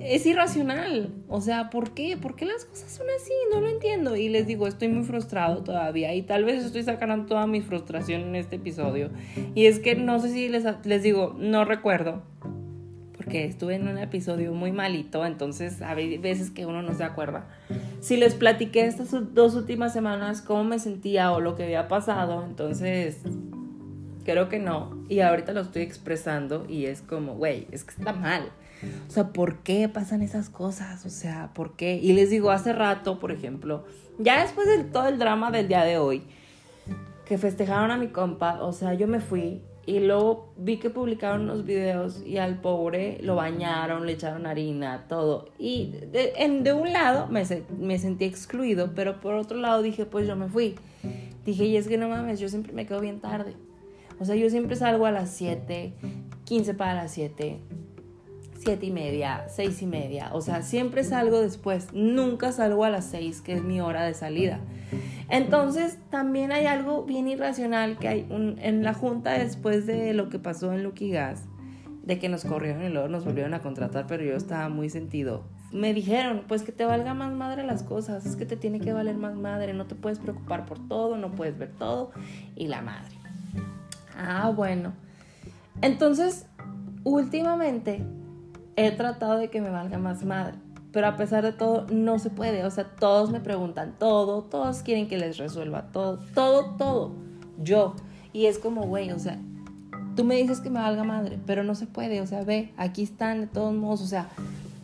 es 0.00 0.26
irracional. 0.26 1.10
O 1.28 1.40
sea, 1.40 1.70
¿por 1.70 1.92
qué? 1.92 2.16
¿Por 2.16 2.36
qué 2.36 2.44
las 2.44 2.64
cosas 2.64 2.90
son 2.90 3.06
así? 3.16 3.32
No 3.52 3.60
lo 3.60 3.68
entiendo. 3.68 4.16
Y 4.16 4.28
les 4.28 4.46
digo, 4.46 4.66
estoy 4.66 4.88
muy 4.88 5.04
frustrado 5.04 5.62
todavía. 5.62 6.14
Y 6.14 6.22
tal 6.22 6.44
vez 6.44 6.64
estoy 6.64 6.82
sacando 6.82 7.26
toda 7.26 7.46
mi 7.46 7.60
frustración 7.60 8.22
en 8.22 8.36
este 8.36 8.56
episodio. 8.56 9.10
Y 9.54 9.66
es 9.66 9.78
que 9.78 9.94
no 9.94 10.18
sé 10.20 10.30
si 10.30 10.48
les, 10.48 10.64
les 10.84 11.02
digo, 11.02 11.34
no 11.38 11.64
recuerdo. 11.64 12.22
Porque 13.16 13.44
estuve 13.44 13.76
en 13.76 13.88
un 13.88 13.98
episodio 13.98 14.52
muy 14.52 14.72
malito. 14.72 15.24
Entonces, 15.24 15.82
a 15.82 15.94
veces 15.94 16.50
que 16.50 16.66
uno 16.66 16.82
no 16.82 16.94
se 16.94 17.04
acuerda. 17.04 17.48
Si 18.00 18.16
les 18.16 18.34
platiqué 18.34 18.86
estas 18.86 19.10
dos 19.34 19.54
últimas 19.54 19.92
semanas 19.92 20.42
cómo 20.42 20.64
me 20.64 20.78
sentía 20.78 21.32
o 21.32 21.40
lo 21.40 21.54
que 21.54 21.64
había 21.64 21.88
pasado. 21.88 22.44
Entonces, 22.44 23.20
creo 24.26 24.50
que 24.50 24.58
no. 24.58 25.02
Y 25.08 25.20
ahorita 25.20 25.52
lo 25.52 25.62
estoy 25.62 25.82
expresando. 25.82 26.66
Y 26.68 26.84
es 26.84 27.00
como, 27.00 27.36
güey, 27.36 27.66
es 27.70 27.84
que 27.84 27.92
está 27.92 28.12
mal 28.12 28.50
o 29.08 29.10
sea, 29.10 29.28
¿por 29.28 29.58
qué 29.58 29.88
pasan 29.88 30.22
esas 30.22 30.50
cosas? 30.50 31.06
O 31.06 31.10
sea, 31.10 31.50
¿por 31.54 31.76
qué? 31.76 31.96
Y 31.96 32.12
les 32.12 32.30
digo, 32.30 32.50
hace 32.50 32.72
rato, 32.72 33.18
por 33.18 33.32
ejemplo, 33.32 33.84
ya 34.18 34.42
después 34.42 34.66
de 34.66 34.84
todo 34.84 35.08
el 35.08 35.18
drama 35.18 35.50
del 35.50 35.68
día 35.68 35.84
de 35.84 35.98
hoy, 35.98 36.22
que 37.24 37.38
festejaron 37.38 37.90
a 37.90 37.96
mi 37.96 38.08
compa, 38.08 38.62
o 38.62 38.72
sea, 38.72 38.94
yo 38.94 39.08
me 39.08 39.20
fui 39.20 39.62
y 39.84 40.00
luego 40.00 40.52
vi 40.56 40.78
que 40.78 40.90
publicaron 40.90 41.42
unos 41.42 41.64
videos 41.64 42.22
y 42.24 42.38
al 42.38 42.60
pobre 42.60 43.18
lo 43.22 43.36
bañaron, 43.36 44.04
le 44.06 44.12
echaron 44.12 44.46
harina, 44.46 45.06
todo. 45.08 45.48
Y 45.58 45.92
de, 46.12 46.34
en, 46.36 46.62
de 46.62 46.72
un 46.72 46.92
lado 46.92 47.28
me, 47.28 47.44
me 47.78 47.98
sentí 47.98 48.24
excluido, 48.24 48.92
pero 48.94 49.20
por 49.20 49.34
otro 49.34 49.58
lado 49.58 49.82
dije, 49.82 50.04
pues 50.06 50.26
yo 50.26 50.36
me 50.36 50.48
fui. 50.48 50.76
Dije, 51.44 51.64
y 51.64 51.76
es 51.76 51.88
que 51.88 51.96
no 51.96 52.08
mames, 52.08 52.40
yo 52.40 52.48
siempre 52.48 52.72
me 52.72 52.86
quedo 52.86 53.00
bien 53.00 53.20
tarde. 53.20 53.54
O 54.18 54.24
sea, 54.24 54.34
yo 54.34 54.48
siempre 54.50 54.76
salgo 54.76 55.06
a 55.06 55.10
las 55.10 55.30
7, 55.30 55.94
15 56.44 56.74
para 56.74 56.94
las 56.94 57.12
7 57.12 57.60
siete 58.66 58.86
y 58.86 58.90
media, 58.90 59.44
seis 59.48 59.80
y 59.82 59.86
media. 59.86 60.30
O 60.32 60.40
sea, 60.40 60.62
siempre 60.62 61.04
salgo 61.04 61.40
después. 61.40 61.92
Nunca 61.92 62.50
salgo 62.50 62.84
a 62.84 62.90
las 62.90 63.04
seis, 63.04 63.40
que 63.40 63.52
es 63.52 63.62
mi 63.62 63.80
hora 63.80 64.04
de 64.04 64.12
salida. 64.12 64.58
Entonces, 65.28 65.98
también 66.10 66.50
hay 66.50 66.66
algo 66.66 67.04
bien 67.04 67.28
irracional 67.28 67.96
que 67.98 68.08
hay 68.08 68.26
en 68.30 68.82
la 68.82 68.92
junta 68.92 69.32
después 69.32 69.86
de 69.86 70.14
lo 70.14 70.28
que 70.28 70.40
pasó 70.40 70.72
en 70.72 70.82
Lucky 70.82 71.10
Gas, 71.10 71.44
de 72.02 72.18
que 72.18 72.28
nos 72.28 72.44
corrieron 72.44 72.82
y 72.82 72.88
luego 72.88 73.06
nos 73.08 73.24
volvieron 73.24 73.54
a 73.54 73.60
contratar, 73.60 74.06
pero 74.08 74.24
yo 74.24 74.34
estaba 74.34 74.68
muy 74.68 74.90
sentido. 74.90 75.44
Me 75.72 75.94
dijeron, 75.94 76.42
pues 76.46 76.62
que 76.62 76.72
te 76.72 76.84
valga 76.84 77.14
más 77.14 77.32
madre 77.32 77.64
las 77.64 77.82
cosas, 77.82 78.26
es 78.26 78.36
que 78.36 78.46
te 78.46 78.56
tiene 78.56 78.80
que 78.80 78.92
valer 78.92 79.16
más 79.16 79.36
madre, 79.36 79.74
no 79.74 79.86
te 79.86 79.94
puedes 79.94 80.18
preocupar 80.18 80.64
por 80.64 80.86
todo, 80.88 81.16
no 81.16 81.32
puedes 81.32 81.58
ver 81.58 81.72
todo 81.72 82.12
y 82.54 82.68
la 82.68 82.82
madre. 82.82 83.15
Ah, 84.16 84.50
bueno. 84.54 84.92
Entonces, 85.82 86.46
últimamente 87.04 88.04
he 88.76 88.90
tratado 88.92 89.38
de 89.38 89.48
que 89.48 89.60
me 89.60 89.70
valga 89.70 89.98
más 89.98 90.24
madre. 90.24 90.54
Pero 90.92 91.08
a 91.08 91.16
pesar 91.16 91.44
de 91.44 91.52
todo, 91.52 91.86
no 91.90 92.18
se 92.18 92.30
puede. 92.30 92.64
O 92.64 92.70
sea, 92.70 92.84
todos 92.84 93.30
me 93.30 93.40
preguntan 93.40 93.94
todo, 93.98 94.42
todos 94.44 94.82
quieren 94.82 95.08
que 95.08 95.18
les 95.18 95.36
resuelva 95.36 95.92
todo, 95.92 96.18
todo, 96.34 96.76
todo. 96.76 97.12
Yo. 97.58 97.94
Y 98.32 98.46
es 98.46 98.58
como, 98.58 98.86
güey, 98.86 99.10
o 99.12 99.18
sea, 99.18 99.38
tú 100.14 100.24
me 100.24 100.36
dices 100.36 100.60
que 100.60 100.70
me 100.70 100.80
valga 100.80 101.04
madre, 101.04 101.38
pero 101.44 101.64
no 101.64 101.74
se 101.74 101.86
puede. 101.86 102.20
O 102.22 102.26
sea, 102.26 102.44
ve, 102.44 102.72
aquí 102.76 103.02
están 103.02 103.42
de 103.42 103.46
todos 103.46 103.74
modos. 103.74 104.00
O 104.00 104.06
sea, 104.06 104.28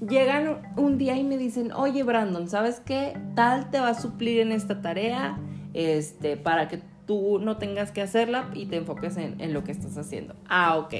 llegan 0.06 0.58
un 0.76 0.98
día 0.98 1.16
y 1.16 1.24
me 1.24 1.38
dicen, 1.38 1.72
oye, 1.72 2.02
Brandon, 2.02 2.48
¿sabes 2.48 2.80
qué? 2.80 3.18
Tal 3.34 3.70
te 3.70 3.80
va 3.80 3.88
a 3.88 3.94
suplir 3.94 4.40
en 4.40 4.52
esta 4.52 4.82
tarea, 4.82 5.38
este, 5.72 6.36
para 6.36 6.68
que 6.68 6.82
tú 7.06 7.38
no 7.38 7.58
tengas 7.58 7.90
que 7.90 8.02
hacerla 8.02 8.50
y 8.54 8.66
te 8.66 8.76
enfoques 8.76 9.16
en, 9.16 9.40
en 9.40 9.52
lo 9.52 9.64
que 9.64 9.72
estás 9.72 9.96
haciendo. 9.96 10.34
Ah, 10.48 10.76
ok. 10.76 10.94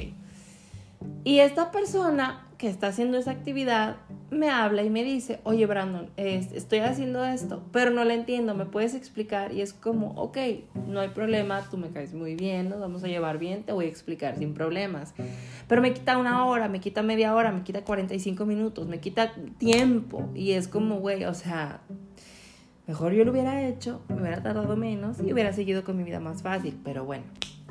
Y 1.25 1.38
esta 1.38 1.71
persona 1.71 2.47
que 2.59 2.69
está 2.69 2.87
haciendo 2.88 3.19
esa 3.19 3.33
actividad 3.33 3.97
me 4.31 4.49
habla 4.49 4.83
y 4.83 4.91
me 4.91 5.05
dice, 5.05 5.41
oye 5.43 5.67
Brandon, 5.67 6.09
estoy 6.17 6.79
haciendo 6.79 7.25
esto, 7.25 7.62
pero 7.73 7.91
no 7.91 8.05
le 8.05 8.15
entiendo, 8.15 8.55
¿me 8.55 8.65
puedes 8.67 8.95
explicar? 8.95 9.53
Y 9.53 9.61
es 9.61 9.73
como, 9.73 10.12
ok, 10.12 10.38
no 10.87 11.01
hay 11.01 11.09
problema, 11.09 11.61
tú 11.71 11.77
me 11.77 11.91
caes 11.91 12.15
muy 12.15 12.35
bien, 12.35 12.69
nos 12.69 12.81
vamos 12.81 13.05
a 13.05 13.09
llevar 13.09 13.38
bien, 13.38 13.65
te 13.65 13.73
voy 13.73 13.87
a 13.87 13.88
explicar 13.88 14.37
sin 14.38 14.55
problemas. 14.55 15.12
Pero 15.69 15.83
me 15.83 15.93
quita 15.93 16.17
una 16.19 16.47
hora, 16.47 16.69
me 16.69 16.81
quita 16.81 17.03
media 17.03 17.35
hora, 17.35 17.53
me 17.53 17.62
quita 17.62 17.83
45 17.83 18.47
minutos, 18.47 18.87
me 18.87 19.01
quita 19.01 19.33
tiempo. 19.59 20.29
Y 20.35 20.53
es 20.53 20.69
como, 20.69 21.01
güey, 21.01 21.25
o 21.25 21.35
sea, 21.35 21.83
mejor 22.87 23.12
yo 23.12 23.25
lo 23.25 23.33
hubiera 23.33 23.62
hecho, 23.66 24.01
me 24.09 24.21
hubiera 24.21 24.42
tardado 24.42 24.77
menos 24.77 25.18
y 25.21 25.33
hubiera 25.33 25.53
seguido 25.53 25.85
con 25.85 25.97
mi 25.97 26.05
vida 26.05 26.21
más 26.21 26.42
fácil. 26.42 26.79
Pero 26.85 27.05
bueno, 27.05 27.25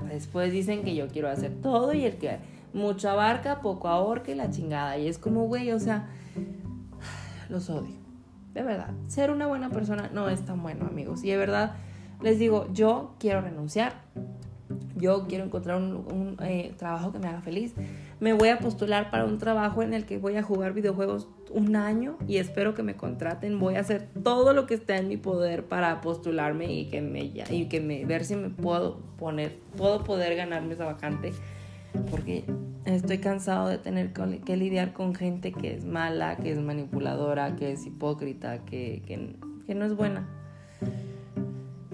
después 0.10 0.52
dicen 0.52 0.84
que 0.84 0.96
yo 0.96 1.08
quiero 1.08 1.30
hacer 1.30 1.54
todo 1.62 1.94
y 1.94 2.06
el 2.06 2.18
que 2.18 2.40
mucho 2.74 3.10
abarca, 3.10 3.62
poco 3.62 3.88
ahorca 3.88 4.32
y 4.32 4.36
la 4.36 4.50
chingada. 4.50 4.98
Y 4.98 5.08
es 5.08 5.18
como, 5.18 5.46
güey, 5.46 5.72
o 5.72 5.80
sea, 5.80 6.08
los 7.50 7.70
odio. 7.70 7.96
De 8.54 8.64
verdad, 8.64 8.92
ser 9.08 9.32
una 9.32 9.48
buena 9.48 9.70
persona 9.70 10.10
no 10.14 10.30
es 10.30 10.46
tan 10.46 10.62
bueno, 10.62 10.86
amigos. 10.86 11.24
Y 11.24 11.30
de 11.30 11.38
verdad, 11.38 11.76
les 12.22 12.38
digo, 12.38 12.68
yo 12.74 13.16
quiero 13.18 13.42
renunciar, 13.42 13.94
yo 14.96 15.26
quiero 15.28 15.46
encontrar 15.46 15.78
un, 15.78 16.38
eh, 16.42 16.74
trabajo 16.78 17.12
que 17.12 17.20
me 17.20 17.28
haga 17.28 17.42
feliz. 17.42 17.74
Me 18.20 18.34
voy 18.34 18.50
a 18.50 18.60
postular 18.60 19.10
para 19.10 19.26
un 19.26 19.38
trabajo 19.38 19.84
en 19.84 19.94
el 19.94 20.06
que 20.06 20.18
voy 20.18 20.36
a 20.36 20.44
jugar 20.44 20.74
videojuegos 20.74 21.28
un 21.54 21.76
año 21.76 22.18
y 22.28 22.38
espero 22.38 22.74
que 22.74 22.84
me 22.84 22.96
contraten. 22.96 23.60
Voy 23.60 23.76
a 23.76 23.82
hacer 23.82 24.08
todo 24.24 24.54
lo 24.54 24.66
que 24.66 24.76
esté 24.76 24.96
en 24.96 25.08
mi 25.08 25.18
poder 25.18 25.66
para 25.66 26.02
postularme 26.02 26.72
y 26.74 26.86
que 26.86 27.02
me 27.02 27.32
y 27.50 27.66
que 27.66 27.80
me 27.82 28.06
ver 28.06 28.26
si 28.26 28.36
me 28.36 28.50
puedo 28.50 29.00
poner, 29.18 29.58
puedo 29.78 30.04
poder 30.04 30.36
ganarme 30.36 30.74
esa 30.74 30.86
vacante 30.86 31.34
porque 32.10 32.46
estoy 32.86 33.20
cansado 33.20 33.68
de 33.68 33.78
tener 33.78 34.14
que 34.14 34.58
lidiar 34.58 34.94
con 34.94 35.14
gente 35.14 35.52
que 35.52 35.76
es 35.76 35.86
mala, 35.86 36.38
que 36.38 36.52
es 36.52 36.60
manipuladora, 36.60 37.56
que 37.56 37.72
es 37.72 37.86
hipócrita, 37.86 38.64
que, 38.66 39.02
que, 39.06 39.36
que 39.66 39.76
no 39.76 39.86
es 39.86 39.96
buena. 39.96 40.28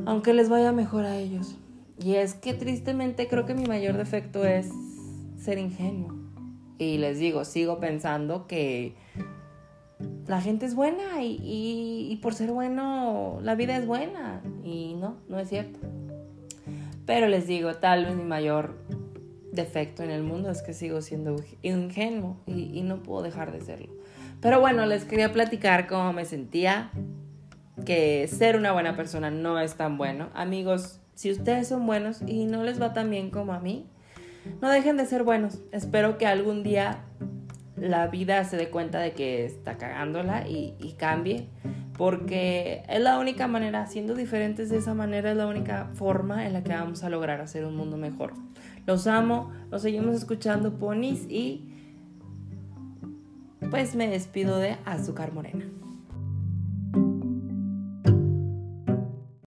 Aunque 0.05 0.33
les 0.33 0.49
vaya 0.49 0.71
mejor 0.71 1.05
a 1.05 1.17
ellos. 1.17 1.57
Y 1.99 2.15
es 2.15 2.35
que 2.35 2.53
tristemente 2.53 3.27
creo 3.27 3.45
que 3.45 3.55
mi 3.55 3.65
mayor 3.65 3.97
defecto 3.97 4.45
es 4.45 4.69
ser 5.37 5.57
ingenuo. 5.57 6.15
Y 6.77 6.99
les 6.99 7.17
digo, 7.17 7.43
sigo 7.43 7.79
pensando 7.79 8.45
que 8.45 8.93
la 10.27 10.41
gente 10.41 10.65
es 10.65 10.75
buena 10.75 11.21
y, 11.21 12.19
por 12.21 12.33
ser 12.33 12.51
bueno 12.51 13.39
la 13.41 13.55
vida 13.55 13.77
es 13.77 13.85
buena. 13.85 14.41
Y 14.63 14.95
no, 14.95 15.17
no 15.27 15.39
es 15.39 15.49
cierto. 15.49 15.79
Pero 17.05 17.27
les 17.27 17.47
digo, 17.47 17.73
tal 17.75 18.05
vez 18.05 18.15
mi 18.15 18.23
mayor 18.23 18.77
defecto 19.51 20.03
en 20.03 20.11
el 20.11 20.23
mundo 20.23 20.51
es 20.51 20.61
que 20.61 20.73
sigo 20.73 21.01
siendo 21.01 21.35
ingenuo 21.61 22.37
y, 22.45 22.77
y 22.77 22.83
no 22.83 23.01
puedo 23.01 23.23
dejar 23.23 23.51
de 23.51 23.61
serlo. 23.61 23.89
Pero 24.41 24.59
bueno, 24.59 24.85
les 24.85 25.05
quería 25.05 25.31
platicar 25.31 25.87
cómo 25.87 26.13
me 26.13 26.25
sentía, 26.25 26.91
que 27.85 28.27
ser 28.27 28.57
una 28.57 28.73
buena 28.73 28.95
persona 28.95 29.31
no 29.31 29.59
es 29.59 29.75
tan 29.75 29.97
bueno. 29.97 30.29
Amigos, 30.33 30.99
si 31.15 31.31
ustedes 31.31 31.67
son 31.67 31.85
buenos 31.87 32.21
y 32.27 32.45
no 32.45 32.63
les 32.63 32.81
va 32.81 32.93
tan 32.93 33.09
bien 33.09 33.31
como 33.31 33.53
a 33.53 33.59
mí, 33.59 33.87
no 34.61 34.69
dejen 34.69 34.97
de 34.97 35.05
ser 35.05 35.23
buenos. 35.23 35.59
Espero 35.71 36.17
que 36.17 36.27
algún 36.27 36.63
día 36.63 37.05
la 37.77 38.07
vida 38.07 38.43
se 38.43 38.57
dé 38.57 38.69
cuenta 38.69 38.99
de 38.99 39.11
que 39.11 39.45
está 39.45 39.77
cagándola 39.77 40.47
y, 40.47 40.95
cambie. 40.97 41.47
Porque 41.97 42.83
es 42.87 43.01
la 43.01 43.17
única 43.17 43.47
manera, 43.47 43.87
siendo 43.87 44.13
diferentes 44.13 44.69
de 44.69 44.77
esa 44.77 44.93
manera, 44.93 45.31
es 45.31 45.37
la 45.37 45.47
única 45.47 45.89
forma 45.93 46.45
en 46.45 46.53
la 46.53 46.63
que 46.63 46.71
vamos 46.71 47.03
a 47.03 47.09
lograr 47.09 47.41
hacer 47.41 47.65
un 47.65 47.75
mundo 47.75 47.97
mejor. 47.97 48.33
Los 48.85 49.07
amo, 49.07 49.51
los 49.71 49.81
seguimos 49.81 50.15
escuchando, 50.15 50.77
ponis, 50.77 51.25
y 51.27 51.73
pues 53.71 53.95
me 53.95 54.07
despido 54.07 54.59
de 54.59 54.77
Azúcar 54.85 55.33
Morena. 55.33 55.65